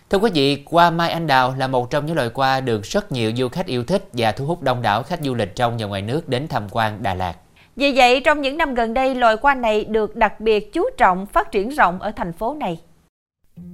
Thưa 0.10 0.18
quý 0.18 0.32
vị, 0.34 0.64
qua 0.66 0.90
mai 0.90 1.12
anh 1.12 1.28
đào 1.28 1.56
là 1.58 1.68
một 1.68 1.90
trong 1.90 2.06
những 2.06 2.16
loại 2.16 2.30
qua 2.30 2.62
được 2.62 2.84
rất 2.84 3.12
nhiều 3.12 3.32
du 3.38 3.50
khách 3.50 3.66
yêu 3.66 3.84
thích 3.84 4.10
và 4.14 4.32
thu 4.32 4.46
hút 4.46 4.62
đông 4.62 4.82
đảo 4.82 5.04
khách 5.04 5.20
du 5.24 5.34
lịch 5.34 5.56
trong 5.56 5.78
và 5.78 5.86
ngoài 5.86 6.02
nước 6.02 6.30
đến 6.30 6.48
tham 6.48 6.64
quan 6.72 7.04
Đà 7.04 7.14
Lạt. 7.14 7.34
Vì 7.76 7.94
vậy, 7.96 8.22
trong 8.26 8.42
những 8.42 8.58
năm 8.58 8.74
gần 8.74 8.94
đây, 8.94 9.16
loài 9.16 9.36
hoa 9.42 9.56
này 9.56 9.86
được 9.86 10.16
đặc 10.16 10.42
biệt 10.42 10.74
chú 10.74 10.84
trọng 10.98 11.26
phát 11.26 11.52
triển 11.52 11.70
rộng 11.70 12.00
ở 12.00 12.12
thành 12.16 12.34
phố 12.34 12.54
này. 12.54 12.80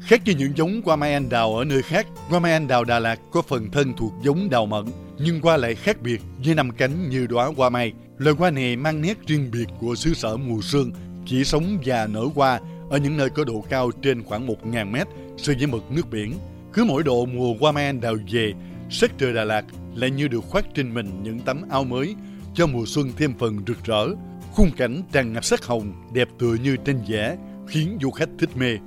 Khác 0.01 0.21
với 0.25 0.35
những 0.35 0.51
giống 0.55 0.81
hoa 0.85 0.95
mai 0.95 1.13
anh 1.13 1.29
đào 1.29 1.55
ở 1.57 1.63
nơi 1.63 1.81
khác, 1.81 2.07
hoa 2.29 2.39
mai 2.39 2.51
anh 2.51 2.67
đào 2.67 2.83
Đà 2.83 2.99
Lạt 2.99 3.19
có 3.31 3.41
phần 3.41 3.71
thân 3.71 3.93
thuộc 3.97 4.11
giống 4.23 4.49
đào 4.49 4.65
mận, 4.65 4.85
nhưng 5.19 5.41
hoa 5.41 5.57
lại 5.57 5.75
khác 5.75 5.97
biệt 6.01 6.21
với 6.45 6.55
năm 6.55 6.71
cánh 6.71 7.09
như 7.09 7.27
đóa 7.27 7.51
hoa 7.57 7.69
mai. 7.69 7.93
Loài 8.17 8.35
hoa 8.39 8.49
này 8.49 8.75
mang 8.75 9.01
nét 9.01 9.17
riêng 9.27 9.49
biệt 9.53 9.67
của 9.79 9.95
xứ 9.95 10.13
sở 10.13 10.37
mùa 10.37 10.61
sương, 10.61 10.91
chỉ 11.25 11.43
sống 11.43 11.77
và 11.85 12.07
nở 12.07 12.27
hoa 12.35 12.59
ở 12.89 12.97
những 12.97 13.17
nơi 13.17 13.29
có 13.29 13.43
độ 13.43 13.63
cao 13.69 13.91
trên 14.01 14.23
khoảng 14.23 14.47
1.000 14.47 14.91
mét 14.91 15.07
so 15.37 15.53
với 15.57 15.67
mực 15.67 15.91
nước 15.91 16.09
biển. 16.11 16.33
Cứ 16.73 16.83
mỗi 16.83 17.03
độ 17.03 17.25
mùa 17.25 17.53
hoa 17.59 17.71
mai 17.71 17.85
anh 17.85 18.01
đào 18.01 18.15
về, 18.31 18.53
sắc 18.89 19.11
trời 19.17 19.33
Đà 19.33 19.43
Lạt 19.43 19.65
lại 19.95 20.09
như 20.11 20.27
được 20.27 20.43
khoác 20.49 20.65
trên 20.73 20.93
mình 20.93 21.23
những 21.23 21.39
tấm 21.39 21.61
áo 21.69 21.83
mới 21.83 22.15
cho 22.57 22.67
mùa 22.67 22.83
xuân 22.85 23.11
thêm 23.17 23.33
phần 23.39 23.57
rực 23.67 23.83
rỡ. 23.83 24.07
Khung 24.53 24.71
cảnh 24.77 25.01
tràn 25.11 25.33
ngập 25.33 25.45
sắc 25.45 25.65
hồng, 25.65 25.93
đẹp 26.13 26.27
tựa 26.39 26.55
như 26.63 26.77
tranh 26.85 27.01
vẽ, 27.07 27.35
khiến 27.67 27.97
du 28.01 28.11
khách 28.11 28.29
thích 28.39 28.49
mê. 28.55 28.77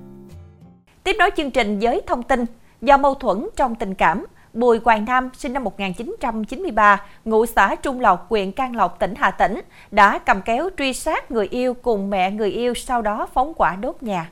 Tiếp 1.05 1.17
nối 1.19 1.31
chương 1.37 1.51
trình 1.51 1.79
với 1.79 2.03
thông 2.07 2.23
tin, 2.23 2.45
do 2.83 2.97
mâu 2.97 3.15
thuẫn 3.15 3.49
trong 3.57 3.75
tình 3.75 3.95
cảm, 3.95 4.27
Bùi 4.53 4.79
Quang 4.79 5.05
Nam, 5.05 5.31
sinh 5.39 5.53
năm 5.53 5.65
1993, 5.65 7.07
ngụ 7.25 7.47
xã 7.47 7.75
Trung 7.75 8.01
Lộc, 8.01 8.27
huyện 8.31 8.53
Can 8.53 8.77
Lộc, 8.77 8.99
tỉnh 8.99 9.15
Hà 9.17 9.31
Tĩnh, 9.31 9.61
đã 9.91 10.19
cầm 10.19 10.43
kéo 10.43 10.69
truy 10.79 10.93
sát 10.93 11.31
người 11.31 11.49
yêu 11.51 11.75
cùng 11.75 12.11
mẹ 12.11 12.31
người 12.31 12.51
yêu 12.51 12.75
sau 12.75 13.03
đó 13.03 13.29
phóng 13.35 13.53
quả 13.57 13.77
đốt 13.77 13.97
nhà. 14.01 14.31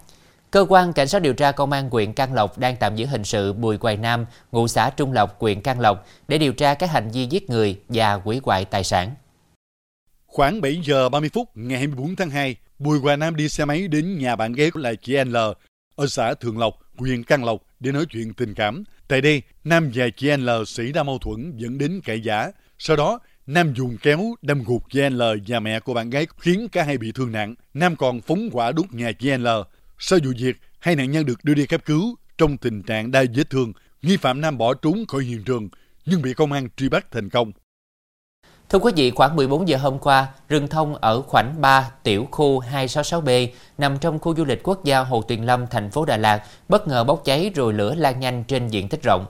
Cơ 0.51 0.67
quan 0.69 0.93
Cảnh 0.93 1.09
sát 1.09 1.23
điều 1.23 1.35
tra 1.35 1.53
Công 1.53 1.73
an 1.73 1.91
huyện 1.91 2.13
Can 2.13 2.35
Lộc 2.35 2.59
đang 2.59 2.77
tạm 2.77 2.97
giữ 2.97 3.07
hình 3.07 3.25
sự 3.25 3.53
Bùi 3.53 3.79
Quài 3.79 3.97
Nam, 3.97 4.27
ngụ 4.53 4.69
xã 4.69 4.91
Trung 4.91 5.13
Lộc, 5.13 5.41
huyện 5.41 5.61
Can 5.61 5.81
Lộc 5.81 6.07
để 6.29 6.39
điều 6.39 6.53
tra 6.53 6.75
các 6.75 6.91
hành 6.91 7.11
vi 7.11 7.27
giết 7.27 7.51
người 7.51 7.81
và 7.89 8.15
hủy 8.15 8.41
hoại 8.45 8.65
tài 8.65 8.85
sản. 8.85 9.11
Khoảng 10.29 10.61
7 10.61 10.81
giờ 10.85 11.09
30 11.09 11.31
phút 11.33 11.49
ngày 11.55 11.79
24 11.79 12.17
tháng 12.17 12.31
2, 12.31 12.57
Bùi 12.79 13.01
Quài 13.01 13.17
Nam 13.17 13.37
đi 13.37 13.49
xe 13.49 13.65
máy 13.65 13.89
đến 13.89 14.19
nhà 14.19 14.37
bạn 14.37 14.53
gái 14.53 14.71
của 14.71 14.81
là 14.81 14.95
chị 14.95 15.17
L 15.25 15.37
ở 15.97 16.07
xã 16.07 16.35
Thường 16.35 16.59
Lộc, 16.59 16.75
huyện 16.97 17.25
Can 17.25 17.45
Lộc 17.45 17.63
để 17.81 17.93
nói 17.93 18.07
chuyện 18.11 18.35
tình 18.35 18.55
cảm. 18.55 18.85
Tại 19.09 19.21
đây, 19.21 19.43
Nam 19.65 19.91
và 19.95 20.07
chị 20.17 20.37
L 20.37 20.51
xảy 20.67 20.93
ra 20.93 21.03
mâu 21.03 21.19
thuẫn 21.19 21.53
dẫn 21.57 21.79
đến 21.79 22.01
cãi 22.05 22.21
giả. 22.21 22.51
Sau 22.79 22.97
đó, 22.97 23.19
Nam 23.47 23.75
dùng 23.75 23.97
kéo 24.03 24.35
đâm 24.43 24.65
gục 24.65 24.83
chị 24.91 25.01
L 25.11 25.23
và 25.47 25.61
mẹ 25.61 25.81
của 25.81 25.95
bạn 25.95 26.11
gái 26.11 26.27
khiến 26.39 26.69
cả 26.73 26.83
hai 26.83 26.99
bị 26.99 27.13
thương 27.13 27.33
nặng. 27.33 27.55
Nam 27.75 27.97
còn 27.97 28.21
phóng 28.21 28.49
quả 28.53 28.73
đốt 28.73 28.87
nhà 28.93 29.13
chị 29.13 29.31
L. 29.31 29.47
Sau 29.99 30.19
vụ 30.25 30.33
việc, 30.39 30.57
hai 30.79 30.97
nạn 30.97 31.11
nhân 31.11 31.27
được 31.27 31.45
đưa 31.45 31.55
đi 31.55 31.67
cấp 31.67 31.81
cứu 31.85 32.17
trong 32.39 32.57
tình 32.57 32.83
trạng 32.83 33.11
đa 33.11 33.25
vết 33.35 33.51
thương. 33.51 33.73
Nghi 34.03 34.17
phạm 34.17 34.41
Nam 34.41 34.59
bỏ 34.59 34.75
trốn 34.75 35.05
khỏi 35.09 35.25
hiện 35.25 35.45
trường 35.45 35.69
nhưng 36.07 36.23
bị 36.23 36.35
công 36.35 36.53
an 36.53 36.69
truy 36.77 36.89
bắt 36.89 37.11
thành 37.11 37.31
công. 37.31 37.53
Thưa 38.71 38.79
quý 38.79 38.93
vị, 38.97 39.11
khoảng 39.11 39.37
14 39.37 39.69
giờ 39.69 39.77
hôm 39.77 39.99
qua, 39.99 40.27
rừng 40.49 40.69
thông 40.69 40.95
ở 40.95 41.23
khoảnh 41.23 41.55
3 41.61 41.91
tiểu 42.03 42.27
khu 42.31 42.61
266B 42.73 43.49
nằm 43.79 43.99
trong 43.99 44.19
khu 44.19 44.35
du 44.35 44.45
lịch 44.45 44.63
quốc 44.63 44.85
gia 44.85 45.01
Hồ 45.01 45.23
Tuyền 45.23 45.43
Lâm, 45.43 45.67
thành 45.67 45.91
phố 45.91 46.05
Đà 46.05 46.17
Lạt 46.17 46.43
bất 46.69 46.89
ngờ 46.89 47.05
bốc 47.05 47.25
cháy 47.25 47.51
rồi 47.55 47.73
lửa 47.73 47.95
lan 47.95 48.21
nhanh 48.21 48.45
trên 48.45 48.69
diện 48.69 48.89
tích 48.89 49.03
rộng. 49.03 49.27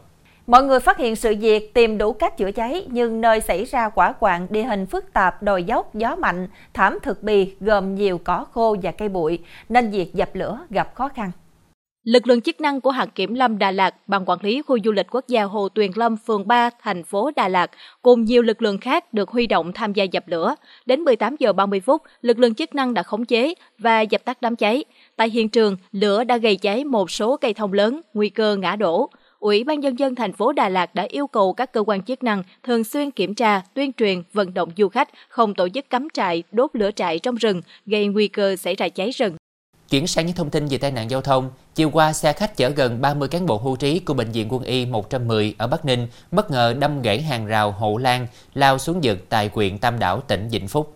Mọi 0.47 0.62
người 0.62 0.80
phát 0.80 0.99
hiện 0.99 1.16
sự 1.16 1.35
việc 1.40 1.75
tìm 1.75 1.99
đủ 1.99 2.12
cách 2.12 2.37
chữa 2.37 2.52
cháy 2.52 2.87
nhưng 2.90 3.21
nơi 3.21 3.40
xảy 3.40 3.64
ra 3.64 3.88
quả 3.88 4.12
quạng 4.12 4.47
địa 4.50 4.62
hình 4.62 4.87
phức 4.87 5.12
tạp, 5.12 5.42
đồi 5.42 5.64
dốc, 5.64 5.95
gió 5.95 6.16
mạnh, 6.16 6.49
thảm 6.75 6.99
thực 7.02 7.23
bì 7.23 7.54
gồm 7.61 7.95
nhiều 7.95 8.18
cỏ 8.25 8.47
khô 8.52 8.76
và 8.83 8.90
cây 8.90 9.09
bụi 9.09 9.38
nên 9.68 9.90
việc 9.90 10.14
dập 10.14 10.30
lửa 10.35 10.59
gặp 10.71 10.95
khó 10.95 11.09
khăn. 11.09 11.30
Lực 12.09 12.27
lượng 12.27 12.41
chức 12.41 12.61
năng 12.61 12.81
của 12.81 12.91
hạt 12.91 13.07
kiểm 13.15 13.35
lâm 13.35 13.59
Đà 13.59 13.71
Lạt, 13.71 13.95
Ban 14.07 14.25
quản 14.25 14.38
lý 14.43 14.62
khu 14.62 14.79
du 14.85 14.93
lịch 14.93 15.07
quốc 15.11 15.25
gia 15.29 15.43
Hồ 15.43 15.69
Tuyền 15.69 15.91
Lâm, 15.95 16.17
phường 16.17 16.49
3, 16.49 16.71
thành 16.83 17.05
phố 17.05 17.31
Đà 17.37 17.49
Lạt 17.49 17.71
cùng 18.03 18.25
nhiều 18.25 18.43
lực 18.43 18.62
lượng 18.62 18.79
khác 18.79 19.15
được 19.15 19.29
huy 19.31 19.47
động 19.47 19.73
tham 19.73 19.93
gia 19.93 20.05
dập 20.05 20.29
lửa. 20.29 20.55
Đến 20.87 21.00
18 21.00 21.37
giờ 21.38 21.53
30 21.53 21.81
phút, 21.81 22.03
lực 22.21 22.38
lượng 22.38 22.55
chức 22.55 22.75
năng 22.75 22.95
đã 22.95 23.03
khống 23.03 23.25
chế 23.25 23.55
và 23.79 24.00
dập 24.00 24.25
tắt 24.25 24.43
đám 24.43 24.57
cháy. 24.57 24.85
Tại 25.17 25.31
hiện 25.31 25.49
trường, 25.49 25.77
lửa 25.93 26.25
đã 26.25 26.37
gây 26.37 26.57
cháy 26.57 26.85
một 26.85 27.11
số 27.11 27.37
cây 27.37 27.55
thông 27.55 27.73
lớn, 27.73 28.00
nguy 28.15 28.29
cơ 28.29 28.57
ngã 28.57 28.77
đổ. 28.77 29.11
Ủy 29.38 29.65
ban 29.65 29.81
nhân 29.81 29.99
dân 29.99 30.15
thành 30.15 30.33
phố 30.33 30.53
Đà 30.53 30.69
Lạt 30.69 30.95
đã 30.95 31.07
yêu 31.09 31.27
cầu 31.27 31.53
các 31.53 31.73
cơ 31.73 31.83
quan 31.87 32.03
chức 32.03 32.23
năng 32.23 32.43
thường 32.62 32.85
xuyên 32.85 33.11
kiểm 33.11 33.35
tra, 33.35 33.62
tuyên 33.75 33.93
truyền, 33.93 34.23
vận 34.33 34.55
động 34.55 34.69
du 34.77 34.88
khách 34.88 35.09
không 35.29 35.55
tổ 35.55 35.69
chức 35.69 35.91
cắm 35.91 36.09
trại, 36.15 36.43
đốt 36.53 36.71
lửa 36.73 36.91
trại 36.97 37.19
trong 37.19 37.35
rừng, 37.35 37.62
gây 37.87 38.07
nguy 38.07 38.29
cơ 38.29 38.57
xảy 38.57 38.75
ra 38.75 38.88
cháy 38.88 39.11
rừng. 39.11 39.37
Chuyển 39.90 40.07
sang 40.07 40.26
những 40.26 40.37
thông 40.37 40.50
tin 40.50 40.66
về 40.66 40.78
tai 40.78 40.90
nạn 40.90 41.11
giao 41.11 41.21
thông, 41.21 41.50
chiều 41.75 41.90
qua 41.90 42.12
xe 42.12 42.33
khách 42.33 42.57
chở 42.57 42.68
gần 42.68 43.00
30 43.00 43.28
cán 43.28 43.47
bộ 43.47 43.57
hưu 43.57 43.76
trí 43.76 43.99
của 43.99 44.14
Bệnh 44.14 44.30
viện 44.30 44.52
Quân 44.52 44.62
y 44.62 44.87
110 44.87 45.54
ở 45.59 45.66
Bắc 45.66 45.85
Ninh 45.85 46.09
bất 46.30 46.50
ngờ 46.50 46.75
đâm 46.78 47.02
gãy 47.02 47.23
hàng 47.23 47.47
rào 47.47 47.73
hộ 47.73 47.97
lan, 47.97 48.26
lao 48.54 48.78
xuống 48.78 49.00
vực 49.02 49.18
tại 49.28 49.50
huyện 49.54 49.78
Tam 49.78 49.99
Đảo, 49.99 50.21
tỉnh 50.21 50.49
Vĩnh 50.49 50.68
Phúc. 50.68 50.95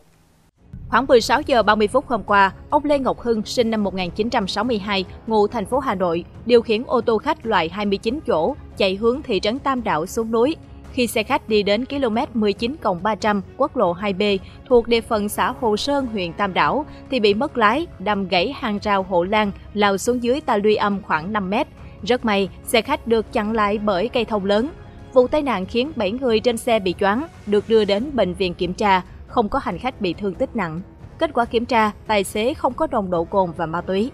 Khoảng 0.89 1.07
16 1.07 1.41
giờ 1.47 1.63
30 1.63 1.89
phút 1.89 2.09
hôm 2.09 2.23
qua, 2.23 2.53
ông 2.71 2.85
Lê 2.85 2.99
Ngọc 2.99 3.21
Hưng, 3.21 3.43
sinh 3.45 3.71
năm 3.71 3.85
1962, 3.85 5.05
ngụ 5.27 5.47
thành 5.47 5.67
phố 5.67 5.79
Hà 5.79 5.95
Nội, 5.95 6.25
điều 6.47 6.63
khiển 6.63 6.83
ô 6.87 7.01
tô 7.01 7.19
khách 7.19 7.47
loại 7.47 7.69
29 7.69 8.19
chỗ 8.27 8.55
chạy 8.77 8.95
hướng 8.95 9.23
thị 9.23 9.41
trấn 9.41 9.59
Tam 9.59 9.83
Đảo 9.83 10.07
xuống 10.07 10.31
núi. 10.31 10.57
Khi 10.93 11.07
xe 11.07 11.23
khách 11.23 11.49
đi 11.49 11.63
đến 11.63 11.85
km 11.85 12.17
19 12.35 12.77
300 13.03 13.43
quốc 13.57 13.77
lộ 13.77 13.95
2B 13.95 14.39
thuộc 14.69 14.89
địa 14.89 15.01
phận 15.01 15.29
xã 15.29 15.55
Hồ 15.61 15.77
Sơn, 15.77 16.07
huyện 16.07 16.33
Tam 16.33 16.55
Đảo 16.55 16.87
thì 17.11 17.21
bị 17.21 17.35
mất 17.35 17.59
lái, 17.59 17.87
đâm 17.99 18.29
gãy 18.29 18.53
hàng 18.57 18.79
rào 18.83 19.03
hộ 19.03 19.25
lan, 19.25 19.53
lao 19.75 19.99
xuống 19.99 20.23
dưới 20.23 20.41
ta 20.41 20.57
luy 20.57 20.75
âm 20.75 21.03
khoảng 21.03 21.33
5 21.33 21.51
mét. 21.51 21.67
Rất 22.03 22.25
may, 22.25 22.49
xe 22.65 22.83
khách 22.83 23.07
được 23.07 23.33
chặn 23.33 23.53
lại 23.53 23.79
bởi 23.79 24.09
cây 24.09 24.25
thông 24.25 24.45
lớn. 24.45 24.69
Vụ 25.13 25.27
tai 25.27 25.43
nạn 25.43 25.67
khiến 25.67 25.93
7 25.97 26.13
người 26.13 26.41
trên 26.41 26.57
xe 26.57 26.79
bị 26.79 26.95
choáng, 27.01 27.27
được 27.47 27.65
đưa 27.69 27.85
đến 27.85 28.11
bệnh 28.13 28.35
viện 28.35 28.55
kiểm 28.55 28.75
tra, 28.75 29.03
không 29.27 29.49
có 29.49 29.59
hành 29.63 29.79
khách 29.79 30.01
bị 30.01 30.13
thương 30.13 30.35
tích 30.35 30.57
nặng. 30.57 30.81
Kết 31.19 31.31
quả 31.35 31.45
kiểm 31.45 31.65
tra, 31.65 31.91
tài 32.07 32.25
xế 32.25 32.55
không 32.55 32.75
có 32.75 32.87
nồng 32.91 33.11
độ 33.11 33.25
cồn 33.25 33.51
và 33.57 33.67
ma 33.67 33.81
túy. 33.81 34.11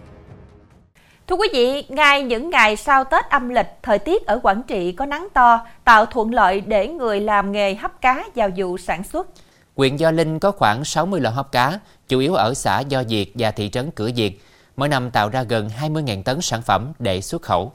Thưa 1.29 1.37
quý 1.37 1.49
vị, 1.53 1.85
ngay 1.89 2.23
những 2.23 2.51
ngày 2.51 2.77
sau 2.77 3.05
Tết 3.05 3.25
âm 3.31 3.49
lịch, 3.49 3.67
thời 3.83 3.99
tiết 3.99 4.27
ở 4.27 4.39
Quảng 4.43 4.63
Trị 4.63 4.93
có 4.93 5.07
nắng 5.07 5.29
to, 5.35 5.67
tạo 5.85 6.07
thuận 6.07 6.35
lợi 6.35 6.61
để 6.61 6.89
người 6.89 7.21
làm 7.21 7.53
nghề 7.53 7.75
hấp 7.75 8.01
cá 8.01 8.25
vào 8.35 8.49
vụ 8.57 8.79
sản 8.79 9.05
xuất. 9.05 9.27
Huyện 9.77 9.99
Gio 9.99 10.11
Linh 10.11 10.39
có 10.39 10.51
khoảng 10.51 10.85
60 10.85 11.21
lò 11.21 11.31
hấp 11.31 11.53
cá, 11.53 11.79
chủ 12.09 12.19
yếu 12.19 12.35
ở 12.35 12.55
xã 12.55 12.81
Do 12.81 13.03
Diệt 13.05 13.29
và 13.35 13.51
thị 13.51 13.71
trấn 13.71 13.91
Cửa 13.91 14.11
Diệt. 14.17 14.33
Mỗi 14.77 14.89
năm 14.89 15.11
tạo 15.11 15.29
ra 15.29 15.43
gần 15.43 15.69
20.000 15.81 16.23
tấn 16.23 16.41
sản 16.41 16.63
phẩm 16.63 16.93
để 16.99 17.21
xuất 17.21 17.43
khẩu. 17.43 17.73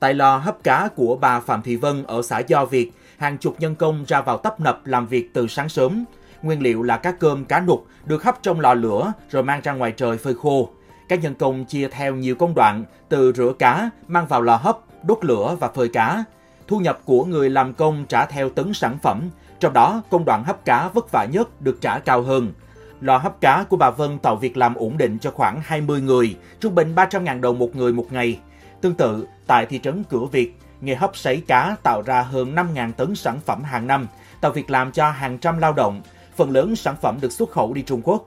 Tại 0.00 0.14
lò 0.14 0.36
hấp 0.36 0.64
cá 0.64 0.88
của 0.96 1.16
bà 1.20 1.40
Phạm 1.40 1.62
Thị 1.62 1.76
Vân 1.76 2.04
ở 2.06 2.22
xã 2.22 2.38
Do 2.38 2.64
Việt, 2.64 2.92
hàng 3.18 3.38
chục 3.38 3.56
nhân 3.58 3.74
công 3.74 4.04
ra 4.08 4.20
vào 4.20 4.38
tấp 4.38 4.60
nập 4.60 4.86
làm 4.86 5.06
việc 5.06 5.34
từ 5.34 5.46
sáng 5.46 5.68
sớm. 5.68 6.04
Nguyên 6.42 6.62
liệu 6.62 6.82
là 6.82 6.96
cá 6.96 7.12
cơm, 7.12 7.44
cá 7.44 7.60
nục 7.60 7.86
được 8.04 8.22
hấp 8.22 8.42
trong 8.42 8.60
lò 8.60 8.74
lửa 8.74 9.12
rồi 9.30 9.42
mang 9.42 9.60
ra 9.60 9.72
ngoài 9.72 9.92
trời 9.96 10.18
phơi 10.18 10.34
khô. 10.34 10.68
Các 11.10 11.22
nhân 11.22 11.34
công 11.34 11.64
chia 11.64 11.88
theo 11.88 12.14
nhiều 12.14 12.34
công 12.34 12.54
đoạn 12.54 12.84
từ 13.08 13.32
rửa 13.32 13.52
cá, 13.58 13.90
mang 14.08 14.26
vào 14.26 14.42
lò 14.42 14.56
hấp, 14.56 14.78
đốt 15.02 15.24
lửa 15.24 15.56
và 15.60 15.68
phơi 15.68 15.88
cá. 15.88 16.24
Thu 16.66 16.78
nhập 16.78 16.98
của 17.04 17.24
người 17.24 17.50
làm 17.50 17.74
công 17.74 18.04
trả 18.08 18.26
theo 18.26 18.50
tấn 18.50 18.74
sản 18.74 18.98
phẩm, 19.02 19.30
trong 19.60 19.72
đó 19.72 20.02
công 20.10 20.24
đoạn 20.24 20.44
hấp 20.44 20.64
cá 20.64 20.88
vất 20.88 21.12
vả 21.12 21.24
nhất 21.24 21.60
được 21.60 21.78
trả 21.80 21.98
cao 21.98 22.22
hơn. 22.22 22.52
Lò 23.00 23.16
hấp 23.16 23.40
cá 23.40 23.64
của 23.68 23.76
bà 23.76 23.90
Vân 23.90 24.18
tạo 24.18 24.36
việc 24.36 24.56
làm 24.56 24.74
ổn 24.74 24.98
định 24.98 25.18
cho 25.18 25.30
khoảng 25.30 25.60
20 25.64 26.00
người, 26.00 26.36
trung 26.60 26.74
bình 26.74 26.94
300.000 26.94 27.40
đồng 27.40 27.58
một 27.58 27.76
người 27.76 27.92
một 27.92 28.06
ngày. 28.10 28.38
Tương 28.80 28.94
tự, 28.94 29.26
tại 29.46 29.66
thị 29.66 29.80
trấn 29.82 30.04
Cửa 30.10 30.24
Việt, 30.32 30.58
nghề 30.80 30.94
hấp 30.94 31.16
sấy 31.16 31.42
cá 31.46 31.76
tạo 31.82 32.02
ra 32.06 32.22
hơn 32.22 32.54
5.000 32.54 32.92
tấn 32.92 33.14
sản 33.14 33.40
phẩm 33.46 33.62
hàng 33.62 33.86
năm, 33.86 34.06
tạo 34.40 34.52
việc 34.52 34.70
làm 34.70 34.92
cho 34.92 35.10
hàng 35.10 35.38
trăm 35.38 35.58
lao 35.58 35.72
động. 35.72 36.02
Phần 36.36 36.50
lớn 36.50 36.76
sản 36.76 36.96
phẩm 37.02 37.18
được 37.20 37.32
xuất 37.32 37.50
khẩu 37.50 37.74
đi 37.74 37.82
Trung 37.82 38.00
Quốc. 38.04 38.26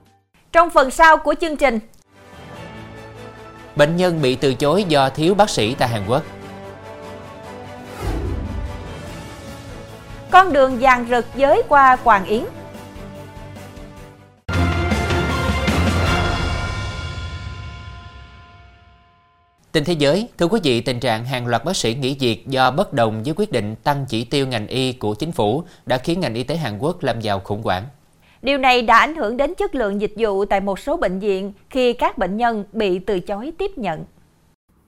Trong 0.51 0.69
phần 0.69 0.91
sau 0.91 1.17
của 1.17 1.35
chương 1.41 1.57
trình, 1.57 1.79
Bệnh 3.75 3.95
nhân 3.95 4.21
bị 4.21 4.35
từ 4.35 4.53
chối 4.53 4.83
do 4.87 5.09
thiếu 5.09 5.35
bác 5.35 5.49
sĩ 5.49 5.75
tại 5.75 5.89
Hàn 5.89 6.01
Quốc. 6.07 6.23
con 10.33 10.53
đường 10.53 10.77
vàng 10.79 11.07
rực 11.09 11.25
giới 11.35 11.63
qua 11.69 11.97
Hoàng 12.03 12.25
Yến. 12.25 12.43
Tin 19.71 19.83
thế 19.83 19.93
giới, 19.93 20.27
thưa 20.37 20.45
quý 20.45 20.59
vị, 20.63 20.81
tình 20.81 20.99
trạng 20.99 21.25
hàng 21.25 21.47
loạt 21.47 21.65
bác 21.65 21.75
sĩ 21.75 21.95
nghỉ 21.95 22.17
việc 22.19 22.47
do 22.47 22.71
bất 22.71 22.93
đồng 22.93 23.23
với 23.23 23.33
quyết 23.37 23.51
định 23.51 23.75
tăng 23.75 24.05
chỉ 24.09 24.23
tiêu 24.23 24.47
ngành 24.47 24.67
y 24.67 24.93
của 24.93 25.13
chính 25.13 25.31
phủ 25.31 25.63
đã 25.85 25.97
khiến 25.97 26.19
ngành 26.19 26.33
y 26.33 26.43
tế 26.43 26.55
Hàn 26.55 26.77
Quốc 26.77 27.03
lâm 27.03 27.19
vào 27.23 27.39
khủng 27.39 27.63
hoảng. 27.63 27.83
Điều 28.43 28.57
này 28.57 28.81
đã 28.81 28.97
ảnh 28.97 29.15
hưởng 29.15 29.37
đến 29.37 29.55
chất 29.55 29.75
lượng 29.75 30.01
dịch 30.01 30.13
vụ 30.17 30.45
tại 30.45 30.61
một 30.61 30.79
số 30.79 30.97
bệnh 30.97 31.19
viện 31.19 31.53
khi 31.69 31.93
các 31.93 32.17
bệnh 32.17 32.37
nhân 32.37 32.65
bị 32.73 32.99
từ 32.99 33.19
chối 33.19 33.51
tiếp 33.57 33.77
nhận. 33.77 34.05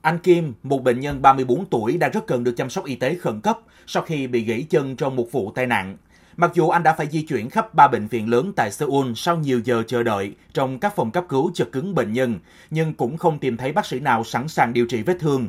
Anh 0.00 0.18
Kim, 0.18 0.54
một 0.62 0.84
bệnh 0.84 1.00
nhân 1.00 1.22
34 1.22 1.66
tuổi 1.66 1.96
đang 1.98 2.10
rất 2.10 2.26
cần 2.26 2.44
được 2.44 2.52
chăm 2.56 2.70
sóc 2.70 2.84
y 2.84 2.94
tế 2.94 3.14
khẩn 3.14 3.40
cấp 3.40 3.58
sau 3.86 4.02
khi 4.02 4.26
bị 4.26 4.44
gãy 4.44 4.66
chân 4.70 4.96
trong 4.96 5.16
một 5.16 5.32
vụ 5.32 5.52
tai 5.54 5.66
nạn. 5.66 5.96
Mặc 6.36 6.50
dù 6.54 6.68
anh 6.68 6.82
đã 6.82 6.92
phải 6.92 7.06
di 7.06 7.22
chuyển 7.22 7.50
khắp 7.50 7.74
ba 7.74 7.88
bệnh 7.88 8.06
viện 8.06 8.30
lớn 8.30 8.52
tại 8.56 8.70
Seoul 8.70 9.12
sau 9.16 9.36
nhiều 9.36 9.60
giờ 9.64 9.82
chờ 9.86 10.02
đợi 10.02 10.32
trong 10.52 10.78
các 10.78 10.96
phòng 10.96 11.10
cấp 11.10 11.24
cứu 11.28 11.50
chật 11.54 11.72
cứng 11.72 11.94
bệnh 11.94 12.12
nhân, 12.12 12.38
nhưng 12.70 12.94
cũng 12.94 13.16
không 13.16 13.38
tìm 13.38 13.56
thấy 13.56 13.72
bác 13.72 13.86
sĩ 13.86 14.00
nào 14.00 14.24
sẵn 14.24 14.48
sàng 14.48 14.72
điều 14.72 14.86
trị 14.86 15.02
vết 15.02 15.16
thương. 15.20 15.48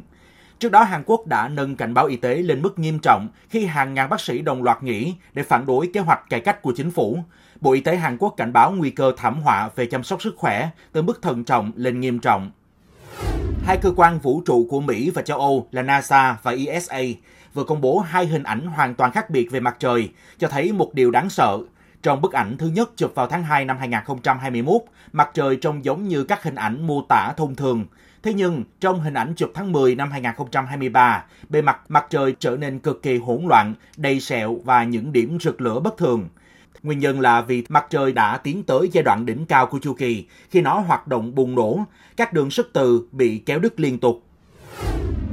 Trước 0.60 0.72
đó, 0.72 0.84
Hàn 0.84 1.04
Quốc 1.06 1.28
đã 1.28 1.48
nâng 1.48 1.76
cảnh 1.76 1.94
báo 1.94 2.06
y 2.06 2.16
tế 2.16 2.36
lên 2.36 2.62
mức 2.62 2.80
nghiêm 2.80 3.00
trọng 3.00 3.28
khi 3.50 3.66
hàng 3.66 3.94
ngàn 3.94 4.10
bác 4.10 4.22
sĩ 4.22 4.42
đồng 4.42 4.64
loạt 4.64 4.84
nghỉ 4.84 5.14
để 5.34 5.44
phản 5.44 5.66
đối 5.66 5.90
kế 5.94 6.00
hoạch 6.00 6.30
cải 6.30 6.40
cách 6.40 6.62
của 6.62 6.74
chính 6.76 6.92
phủ. 6.92 7.20
Bộ 7.62 7.72
Y 7.74 7.82
tế 7.82 7.96
Hàn 7.96 8.18
Quốc 8.18 8.34
cảnh 8.38 8.54
báo 8.54 8.72
nguy 8.72 8.90
cơ 8.90 9.12
thảm 9.18 9.42
họa 9.42 9.70
về 9.76 9.86
chăm 9.86 10.04
sóc 10.04 10.22
sức 10.22 10.36
khỏe 10.38 10.70
từ 10.92 11.02
mức 11.02 11.22
thận 11.22 11.44
trọng 11.44 11.72
lên 11.76 12.00
nghiêm 12.00 12.20
trọng. 12.20 12.52
Hai 13.64 13.78
cơ 13.78 13.92
quan 13.96 14.20
vũ 14.20 14.42
trụ 14.46 14.68
của 14.70 14.82
Mỹ 14.82 15.10
và 15.10 15.22
châu 15.22 15.40
Âu 15.40 15.68
là 15.72 15.82
NASA 15.82 16.38
và 16.44 16.52
ESA 16.52 17.02
vừa 17.54 17.64
công 17.64 17.82
bố 17.82 18.00
hai 18.00 18.26
hình 18.26 18.44
ảnh 18.44 18.68
hoàn 18.68 18.96
toàn 18.96 19.12
khác 19.12 19.30
biệt 19.30 19.52
về 19.52 19.60
mặt 19.60 19.76
trời, 19.80 20.10
cho 20.38 20.48
thấy 20.48 20.72
một 20.72 20.94
điều 20.94 21.12
đáng 21.12 21.30
sợ. 21.30 21.60
Trong 22.04 22.22
bức 22.22 22.34
ảnh 22.34 22.58
thứ 22.58 22.68
nhất 22.68 22.90
chụp 22.96 23.12
vào 23.16 23.28
tháng 23.28 23.44
2 23.44 23.66
năm 23.66 23.78
2021, 23.78 24.82
mặt 25.14 25.30
trời 25.34 25.56
trông 25.56 25.86
giống 25.86 26.08
như 26.08 26.24
các 26.24 26.44
hình 26.44 26.56
ảnh 26.56 26.88
mô 26.88 27.02
tả 27.10 27.34
thông 27.38 27.56
thường. 27.56 27.86
Thế 28.28 28.34
nhưng, 28.34 28.64
trong 28.80 29.02
hình 29.02 29.14
ảnh 29.14 29.34
chụp 29.36 29.52
tháng 29.54 29.72
10 29.72 29.96
năm 29.96 30.12
2023, 30.12 31.26
bề 31.50 31.62
mặt 31.62 31.78
mặt 31.90 32.06
trời 32.10 32.36
trở 32.40 32.58
nên 32.58 32.80
cực 32.80 33.04
kỳ 33.04 33.18
hỗn 33.18 33.42
loạn, 33.48 33.74
đầy 33.98 34.20
sẹo 34.20 34.56
và 34.66 34.84
những 34.84 35.12
điểm 35.12 35.38
rực 35.42 35.62
lửa 35.62 35.80
bất 35.80 35.98
thường. 35.98 36.28
Nguyên 36.84 37.00
nhân 37.00 37.20
là 37.20 37.42
vì 37.42 37.64
mặt 37.70 37.86
trời 37.90 38.12
đã 38.12 38.38
tiến 38.38 38.64
tới 38.64 38.90
giai 38.92 39.04
đoạn 39.04 39.26
đỉnh 39.26 39.46
cao 39.46 39.66
của 39.66 39.80
chu 39.80 39.94
kỳ. 39.94 40.26
Khi 40.50 40.62
nó 40.62 40.80
hoạt 40.80 41.08
động 41.08 41.36
bùng 41.36 41.56
nổ, 41.56 41.80
các 42.18 42.34
đường 42.34 42.52
sức 42.52 42.70
từ 42.74 43.08
bị 43.12 43.38
kéo 43.38 43.60
đứt 43.60 43.80
liên 43.80 44.00
tục. 44.00 44.24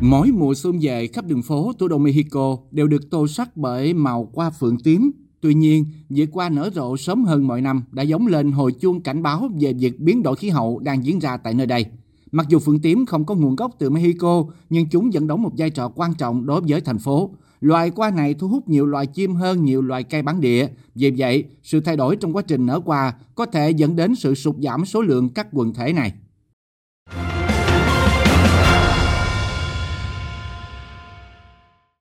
Mỗi 0.00 0.30
mùa 0.34 0.54
xuân 0.54 0.78
về, 0.82 1.06
khắp 1.06 1.24
đường 1.24 1.42
phố 1.42 1.72
thủ 1.78 1.88
đô 1.88 1.98
Mexico 1.98 2.58
đều 2.70 2.86
được 2.86 3.10
tô 3.10 3.26
sắc 3.28 3.56
bởi 3.56 3.94
màu 3.94 4.28
qua 4.32 4.50
phượng 4.50 4.78
tím. 4.84 5.10
Tuy 5.40 5.54
nhiên, 5.54 5.84
việc 6.08 6.28
qua 6.32 6.48
nở 6.48 6.70
rộ 6.74 6.96
sớm 6.96 7.24
hơn 7.24 7.46
mọi 7.46 7.60
năm 7.60 7.84
đã 7.90 8.02
giống 8.02 8.26
lên 8.26 8.52
hồi 8.52 8.72
chuông 8.72 9.00
cảnh 9.00 9.22
báo 9.22 9.48
về 9.60 9.72
việc 9.72 10.00
biến 10.00 10.22
đổi 10.22 10.36
khí 10.36 10.48
hậu 10.48 10.78
đang 10.78 11.04
diễn 11.04 11.18
ra 11.18 11.36
tại 11.36 11.54
nơi 11.54 11.66
đây. 11.66 11.86
Mặc 12.34 12.46
dù 12.48 12.58
phượng 12.58 12.80
tím 12.80 13.06
không 13.06 13.24
có 13.24 13.34
nguồn 13.34 13.56
gốc 13.56 13.70
từ 13.78 13.90
Mexico, 13.90 14.44
nhưng 14.70 14.88
chúng 14.88 15.10
vẫn 15.12 15.26
đóng 15.26 15.42
một 15.42 15.50
vai 15.58 15.70
trò 15.70 15.88
quan 15.88 16.14
trọng 16.14 16.46
đối 16.46 16.60
với 16.68 16.80
thành 16.80 16.98
phố. 16.98 17.30
Loài 17.60 17.90
hoa 17.96 18.10
này 18.10 18.34
thu 18.34 18.48
hút 18.48 18.68
nhiều 18.68 18.86
loài 18.86 19.06
chim 19.06 19.34
hơn 19.34 19.64
nhiều 19.64 19.82
loài 19.82 20.04
cây 20.04 20.22
bản 20.22 20.40
địa. 20.40 20.66
Vì 20.94 21.10
vậy, 21.18 21.44
sự 21.62 21.80
thay 21.80 21.96
đổi 21.96 22.16
trong 22.16 22.36
quá 22.36 22.42
trình 22.42 22.66
nở 22.66 22.80
hoa 22.84 23.14
có 23.34 23.46
thể 23.46 23.70
dẫn 23.70 23.96
đến 23.96 24.14
sự 24.14 24.34
sụt 24.34 24.56
giảm 24.56 24.84
số 24.84 25.02
lượng 25.02 25.28
các 25.28 25.46
quần 25.52 25.74
thể 25.74 25.92
này. 25.92 26.12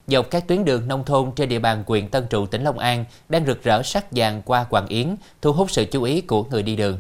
Dọc 0.08 0.32
các 0.32 0.48
tuyến 0.48 0.66
đường 0.66 0.88
nông 0.88 1.04
thôn 1.06 1.32
trên 1.36 1.50
địa 1.50 1.60
bàn 1.60 1.84
huyện 1.88 2.08
Tân 2.10 2.24
Trụ, 2.30 2.46
tỉnh 2.46 2.64
Long 2.64 2.80
An 2.80 3.06
đang 3.30 3.46
rực 3.46 3.64
rỡ 3.64 3.82
sắc 3.84 4.06
vàng 4.12 4.42
qua 4.46 4.64
Quảng 4.64 4.88
Yến, 4.88 5.16
thu 5.42 5.54
hút 5.54 5.72
sự 5.72 5.86
chú 5.92 6.04
ý 6.04 6.22
của 6.22 6.44
người 6.44 6.64
đi 6.64 6.76
đường. 6.76 6.98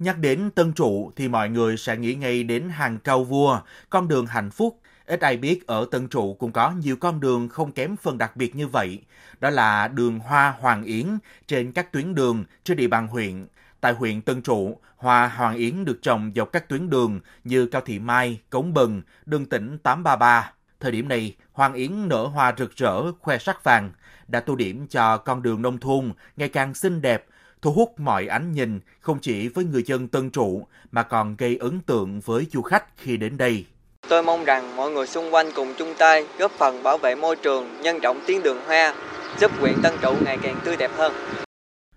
Nhắc 0.00 0.18
đến 0.18 0.50
Tân 0.50 0.72
Trụ 0.72 1.12
thì 1.16 1.28
mọi 1.28 1.48
người 1.48 1.76
sẽ 1.76 1.96
nghĩ 1.96 2.14
ngay 2.14 2.42
đến 2.42 2.68
hàng 2.68 2.98
cao 2.98 3.24
vua, 3.24 3.60
con 3.90 4.08
đường 4.08 4.26
hạnh 4.26 4.50
phúc. 4.50 4.80
Ít 5.06 5.20
ai 5.20 5.36
biết 5.36 5.66
ở 5.66 5.86
Tân 5.90 6.08
Trụ 6.08 6.34
cũng 6.34 6.52
có 6.52 6.70
nhiều 6.70 6.96
con 6.96 7.20
đường 7.20 7.48
không 7.48 7.72
kém 7.72 7.96
phần 7.96 8.18
đặc 8.18 8.36
biệt 8.36 8.56
như 8.56 8.68
vậy. 8.68 8.98
Đó 9.40 9.50
là 9.50 9.88
đường 9.88 10.18
Hoa 10.18 10.54
Hoàng 10.60 10.84
Yến 10.84 11.06
trên 11.46 11.72
các 11.72 11.92
tuyến 11.92 12.14
đường 12.14 12.44
trên 12.64 12.76
địa 12.76 12.86
bàn 12.86 13.06
huyện. 13.08 13.46
Tại 13.80 13.92
huyện 13.92 14.22
Tân 14.22 14.42
Trụ, 14.42 14.78
hoa 14.96 15.28
Hoàng 15.28 15.56
Yến 15.56 15.84
được 15.84 15.98
trồng 16.02 16.32
dọc 16.36 16.52
các 16.52 16.68
tuyến 16.68 16.90
đường 16.90 17.20
như 17.44 17.66
Cao 17.66 17.82
Thị 17.84 17.98
Mai, 17.98 18.40
Cống 18.50 18.74
Bần, 18.74 19.02
đường 19.26 19.46
tỉnh 19.46 19.78
833. 19.78 20.52
Thời 20.80 20.92
điểm 20.92 21.08
này, 21.08 21.36
Hoàng 21.52 21.74
Yến 21.74 22.08
nở 22.08 22.26
hoa 22.26 22.54
rực 22.58 22.76
rỡ, 22.76 23.12
khoe 23.12 23.38
sắc 23.38 23.64
vàng, 23.64 23.90
đã 24.28 24.40
tô 24.40 24.56
điểm 24.56 24.86
cho 24.86 25.16
con 25.16 25.42
đường 25.42 25.62
nông 25.62 25.78
thôn 25.78 26.12
ngày 26.36 26.48
càng 26.48 26.74
xinh 26.74 27.02
đẹp, 27.02 27.26
thu 27.62 27.72
hút 27.72 28.00
mọi 28.00 28.26
ánh 28.26 28.52
nhìn 28.52 28.80
không 29.00 29.18
chỉ 29.18 29.48
với 29.48 29.64
người 29.64 29.82
dân 29.82 30.08
Tân 30.08 30.30
Trụ 30.30 30.66
mà 30.90 31.02
còn 31.02 31.36
gây 31.36 31.56
ấn 31.56 31.80
tượng 31.80 32.20
với 32.20 32.46
du 32.52 32.62
khách 32.62 32.84
khi 32.96 33.16
đến 33.16 33.36
đây. 33.36 33.66
Tôi 34.08 34.22
mong 34.22 34.44
rằng 34.44 34.76
mọi 34.76 34.90
người 34.90 35.06
xung 35.06 35.34
quanh 35.34 35.46
cùng 35.54 35.74
chung 35.78 35.94
tay 35.98 36.26
góp 36.38 36.52
phần 36.52 36.82
bảo 36.82 36.98
vệ 36.98 37.14
môi 37.14 37.36
trường, 37.36 37.82
nhân 37.82 37.98
trọng 38.02 38.20
tuyến 38.26 38.42
đường 38.42 38.60
hoa, 38.66 38.94
giúp 39.40 39.50
huyện 39.60 39.74
Tân 39.82 39.94
Trụ 40.02 40.14
ngày 40.24 40.38
càng 40.42 40.60
tươi 40.64 40.76
đẹp 40.76 40.90
hơn. 40.96 41.12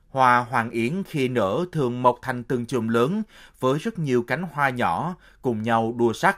Hoa 0.09 0.39
Hoàng 0.39 0.69
Yến 0.69 1.03
khi 1.03 1.27
nở 1.27 1.65
thường 1.71 2.03
mọc 2.03 2.19
thành 2.21 2.43
từng 2.43 2.65
chùm 2.65 2.87
lớn 2.87 3.23
với 3.59 3.79
rất 3.79 3.99
nhiều 3.99 4.23
cánh 4.27 4.43
hoa 4.51 4.69
nhỏ 4.69 5.15
cùng 5.41 5.63
nhau 5.63 5.95
đua 5.97 6.13
sắc. 6.13 6.37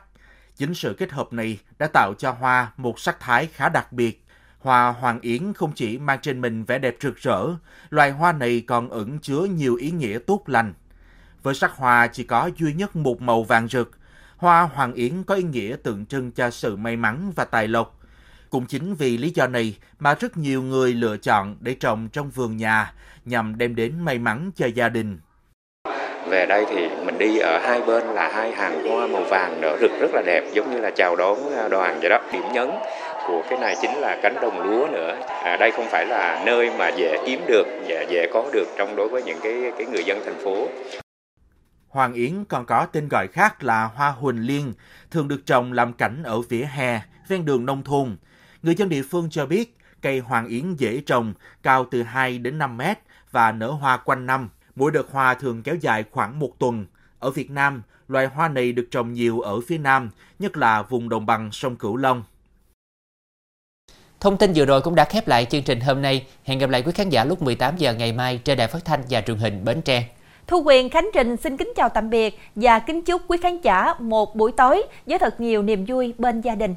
Chính 0.58 0.74
sự 0.74 0.96
kết 0.98 1.12
hợp 1.12 1.34
này 1.34 1.60
đã 1.80 1.88
tạo 1.94 2.14
cho 2.18 2.32
hoa 2.32 2.72
một 2.78 3.00
sắc 3.00 3.20
thái 3.20 3.48
khá 3.54 3.70
đặc 3.70 3.94
biệt. 3.94 4.25
Hoa 4.66 4.92
Hoàng 5.00 5.20
Yến 5.22 5.54
không 5.54 5.72
chỉ 5.76 5.98
mang 5.98 6.20
trên 6.22 6.42
mình 6.42 6.64
vẻ 6.64 6.78
đẹp 6.78 6.96
rực 7.02 7.18
rỡ, 7.18 7.46
loài 7.90 8.12
hoa 8.12 8.32
này 8.32 8.64
còn 8.68 8.90
ẩn 8.90 9.20
chứa 9.20 9.40
nhiều 9.40 9.76
ý 9.76 9.92
nghĩa 9.92 10.20
tốt 10.28 10.44
lành. 10.46 10.74
Với 11.44 11.56
sắc 11.56 11.72
hoa 11.72 12.08
chỉ 12.08 12.24
có 12.24 12.50
duy 12.58 12.74
nhất 12.74 12.96
một 12.96 13.22
màu 13.22 13.44
vàng 13.44 13.68
rực, 13.68 13.92
hoa 14.38 14.62
Hoàng 14.62 14.94
Yến 14.94 15.24
có 15.24 15.36
ý 15.36 15.44
nghĩa 15.44 15.76
tượng 15.84 16.06
trưng 16.06 16.32
cho 16.32 16.50
sự 16.50 16.76
may 16.76 16.96
mắn 16.96 17.32
và 17.36 17.46
tài 17.46 17.68
lộc. 17.68 18.00
Cũng 18.50 18.66
chính 18.66 18.96
vì 18.96 19.18
lý 19.18 19.32
do 19.36 19.48
này 19.48 19.78
mà 20.00 20.16
rất 20.20 20.38
nhiều 20.38 20.62
người 20.62 20.94
lựa 20.94 21.18
chọn 21.18 21.56
để 21.60 21.74
trồng 21.74 22.10
trong 22.10 22.30
vườn 22.30 22.58
nhà 22.58 22.94
nhằm 23.26 23.58
đem 23.58 23.76
đến 23.76 24.00
may 24.00 24.20
mắn 24.20 24.52
cho 24.56 24.66
gia 24.66 24.90
đình. 24.90 25.20
Về 26.30 26.46
đây 26.46 26.66
thì 26.70 26.90
mình 27.06 27.18
đi 27.18 27.38
ở 27.38 27.60
hai 27.64 27.82
bên 27.82 28.04
là 28.08 28.32
hai 28.34 28.52
hàng 28.52 28.88
hoa 28.90 29.08
màu 29.08 29.24
vàng 29.30 29.62
nở 29.62 29.78
rực 29.82 29.92
rất 30.00 30.12
là 30.14 30.22
đẹp 30.26 30.44
giống 30.54 30.72
như 30.72 30.80
là 30.80 30.92
chào 30.96 31.16
đón 31.16 31.56
à, 31.58 31.68
đoàn 31.68 32.00
vậy 32.02 32.10
đó. 32.10 32.20
Điểm 32.34 32.44
nhấn 32.54 32.70
của 33.28 33.44
cái 33.50 33.60
này 33.60 33.76
chính 33.82 33.92
là 33.92 34.20
cánh 34.24 34.36
đồng 34.42 34.62
lúa 34.62 34.88
nữa. 34.92 35.18
À, 35.44 35.58
đây 35.58 35.72
không 35.72 35.88
phải 35.92 36.06
là 36.06 36.44
nơi 36.46 36.72
mà 36.78 36.90
dễ 36.90 37.18
kiếm 37.26 37.42
được 37.48 37.66
và 37.88 38.06
dễ 38.10 38.28
có 38.34 38.50
được 38.54 38.66
trong 38.78 38.96
đối 38.96 39.10
với 39.10 39.24
những 39.24 39.40
cái 39.44 39.72
cái 39.78 39.88
người 39.88 40.04
dân 40.06 40.22
thành 40.26 40.44
phố. 40.44 40.68
Hoàng 41.88 42.14
Yến 42.14 42.46
còn 42.50 42.66
có 42.66 42.86
tên 42.86 43.08
gọi 43.08 43.28
khác 43.28 43.64
là 43.64 43.84
hoa 43.84 44.10
huỳnh 44.10 44.40
liên, 44.40 44.74
thường 45.12 45.28
được 45.28 45.46
trồng 45.46 45.74
làm 45.74 45.94
cảnh 45.94 46.24
ở 46.24 46.42
vỉa 46.42 46.66
hè, 46.72 47.02
ven 47.28 47.46
đường 47.46 47.66
nông 47.66 47.84
thôn. 47.84 48.18
Người 48.64 48.76
dân 48.76 48.90
địa 48.90 49.04
phương 49.12 49.30
cho 49.32 49.46
biết 49.46 49.78
cây 50.02 50.20
hoàng 50.20 50.48
yến 50.48 50.76
dễ 50.76 51.02
trồng, 51.06 51.34
cao 51.64 51.86
từ 51.92 52.04
2 52.04 52.38
đến 52.38 52.58
5 52.58 52.78
mét 52.78 53.00
và 53.32 53.52
nở 53.52 53.72
hoa 53.72 53.98
quanh 53.98 54.26
năm. 54.26 54.50
Mỗi 54.76 54.92
đợt 54.92 55.12
hoa 55.12 55.34
thường 55.34 55.64
kéo 55.64 55.76
dài 55.76 56.04
khoảng 56.12 56.40
một 56.40 56.60
tuần. 56.60 56.86
Ở 57.20 57.32
Việt 57.32 57.52
Nam, 57.52 57.82
loài 58.08 58.26
hoa 58.26 58.48
này 58.48 58.72
được 58.72 58.88
trồng 58.92 59.14
nhiều 59.14 59.40
ở 59.40 59.62
phía 59.68 59.78
Nam, 59.78 60.10
nhất 60.40 60.58
là 60.58 60.82
vùng 60.82 61.10
đồng 61.10 61.26
bằng 61.26 61.52
sông 61.52 61.76
Cửu 61.76 61.96
Long. 61.96 62.24
Thông 64.20 64.38
tin 64.38 64.52
vừa 64.56 64.66
rồi 64.66 64.82
cũng 64.82 64.96
đã 64.96 65.06
khép 65.06 65.28
lại 65.28 65.46
chương 65.46 65.64
trình 65.64 65.80
hôm 65.80 66.02
nay. 66.02 66.26
Hẹn 66.44 66.60
gặp 66.60 66.70
lại 66.70 66.82
quý 66.82 66.92
khán 66.92 67.10
giả 67.10 67.26
lúc 67.26 67.42
18 67.42 67.78
giờ 67.78 67.94
ngày 67.94 68.14
mai 68.14 68.40
trên 68.44 68.58
đài 68.58 68.68
phát 68.68 68.86
thanh 68.86 69.02
và 69.10 69.22
truyền 69.22 69.38
hình 69.38 69.66
Bến 69.66 69.82
Tre. 69.82 70.06
Thu 70.48 70.62
Quyền, 70.66 70.90
Khánh 70.90 71.10
Trình 71.14 71.38
xin 71.38 71.58
kính 71.58 71.74
chào 71.76 71.90
tạm 71.90 72.10
biệt 72.10 72.40
và 72.56 72.80
kính 72.80 73.02
chúc 73.02 73.22
quý 73.28 73.38
khán 73.42 73.62
giả 73.62 73.94
một 74.00 74.36
buổi 74.36 74.52
tối 74.52 74.84
với 75.06 75.20
thật 75.20 75.40
nhiều 75.42 75.64
niềm 75.64 75.86
vui 75.86 76.14
bên 76.18 76.42
gia 76.42 76.56
đình. 76.56 76.76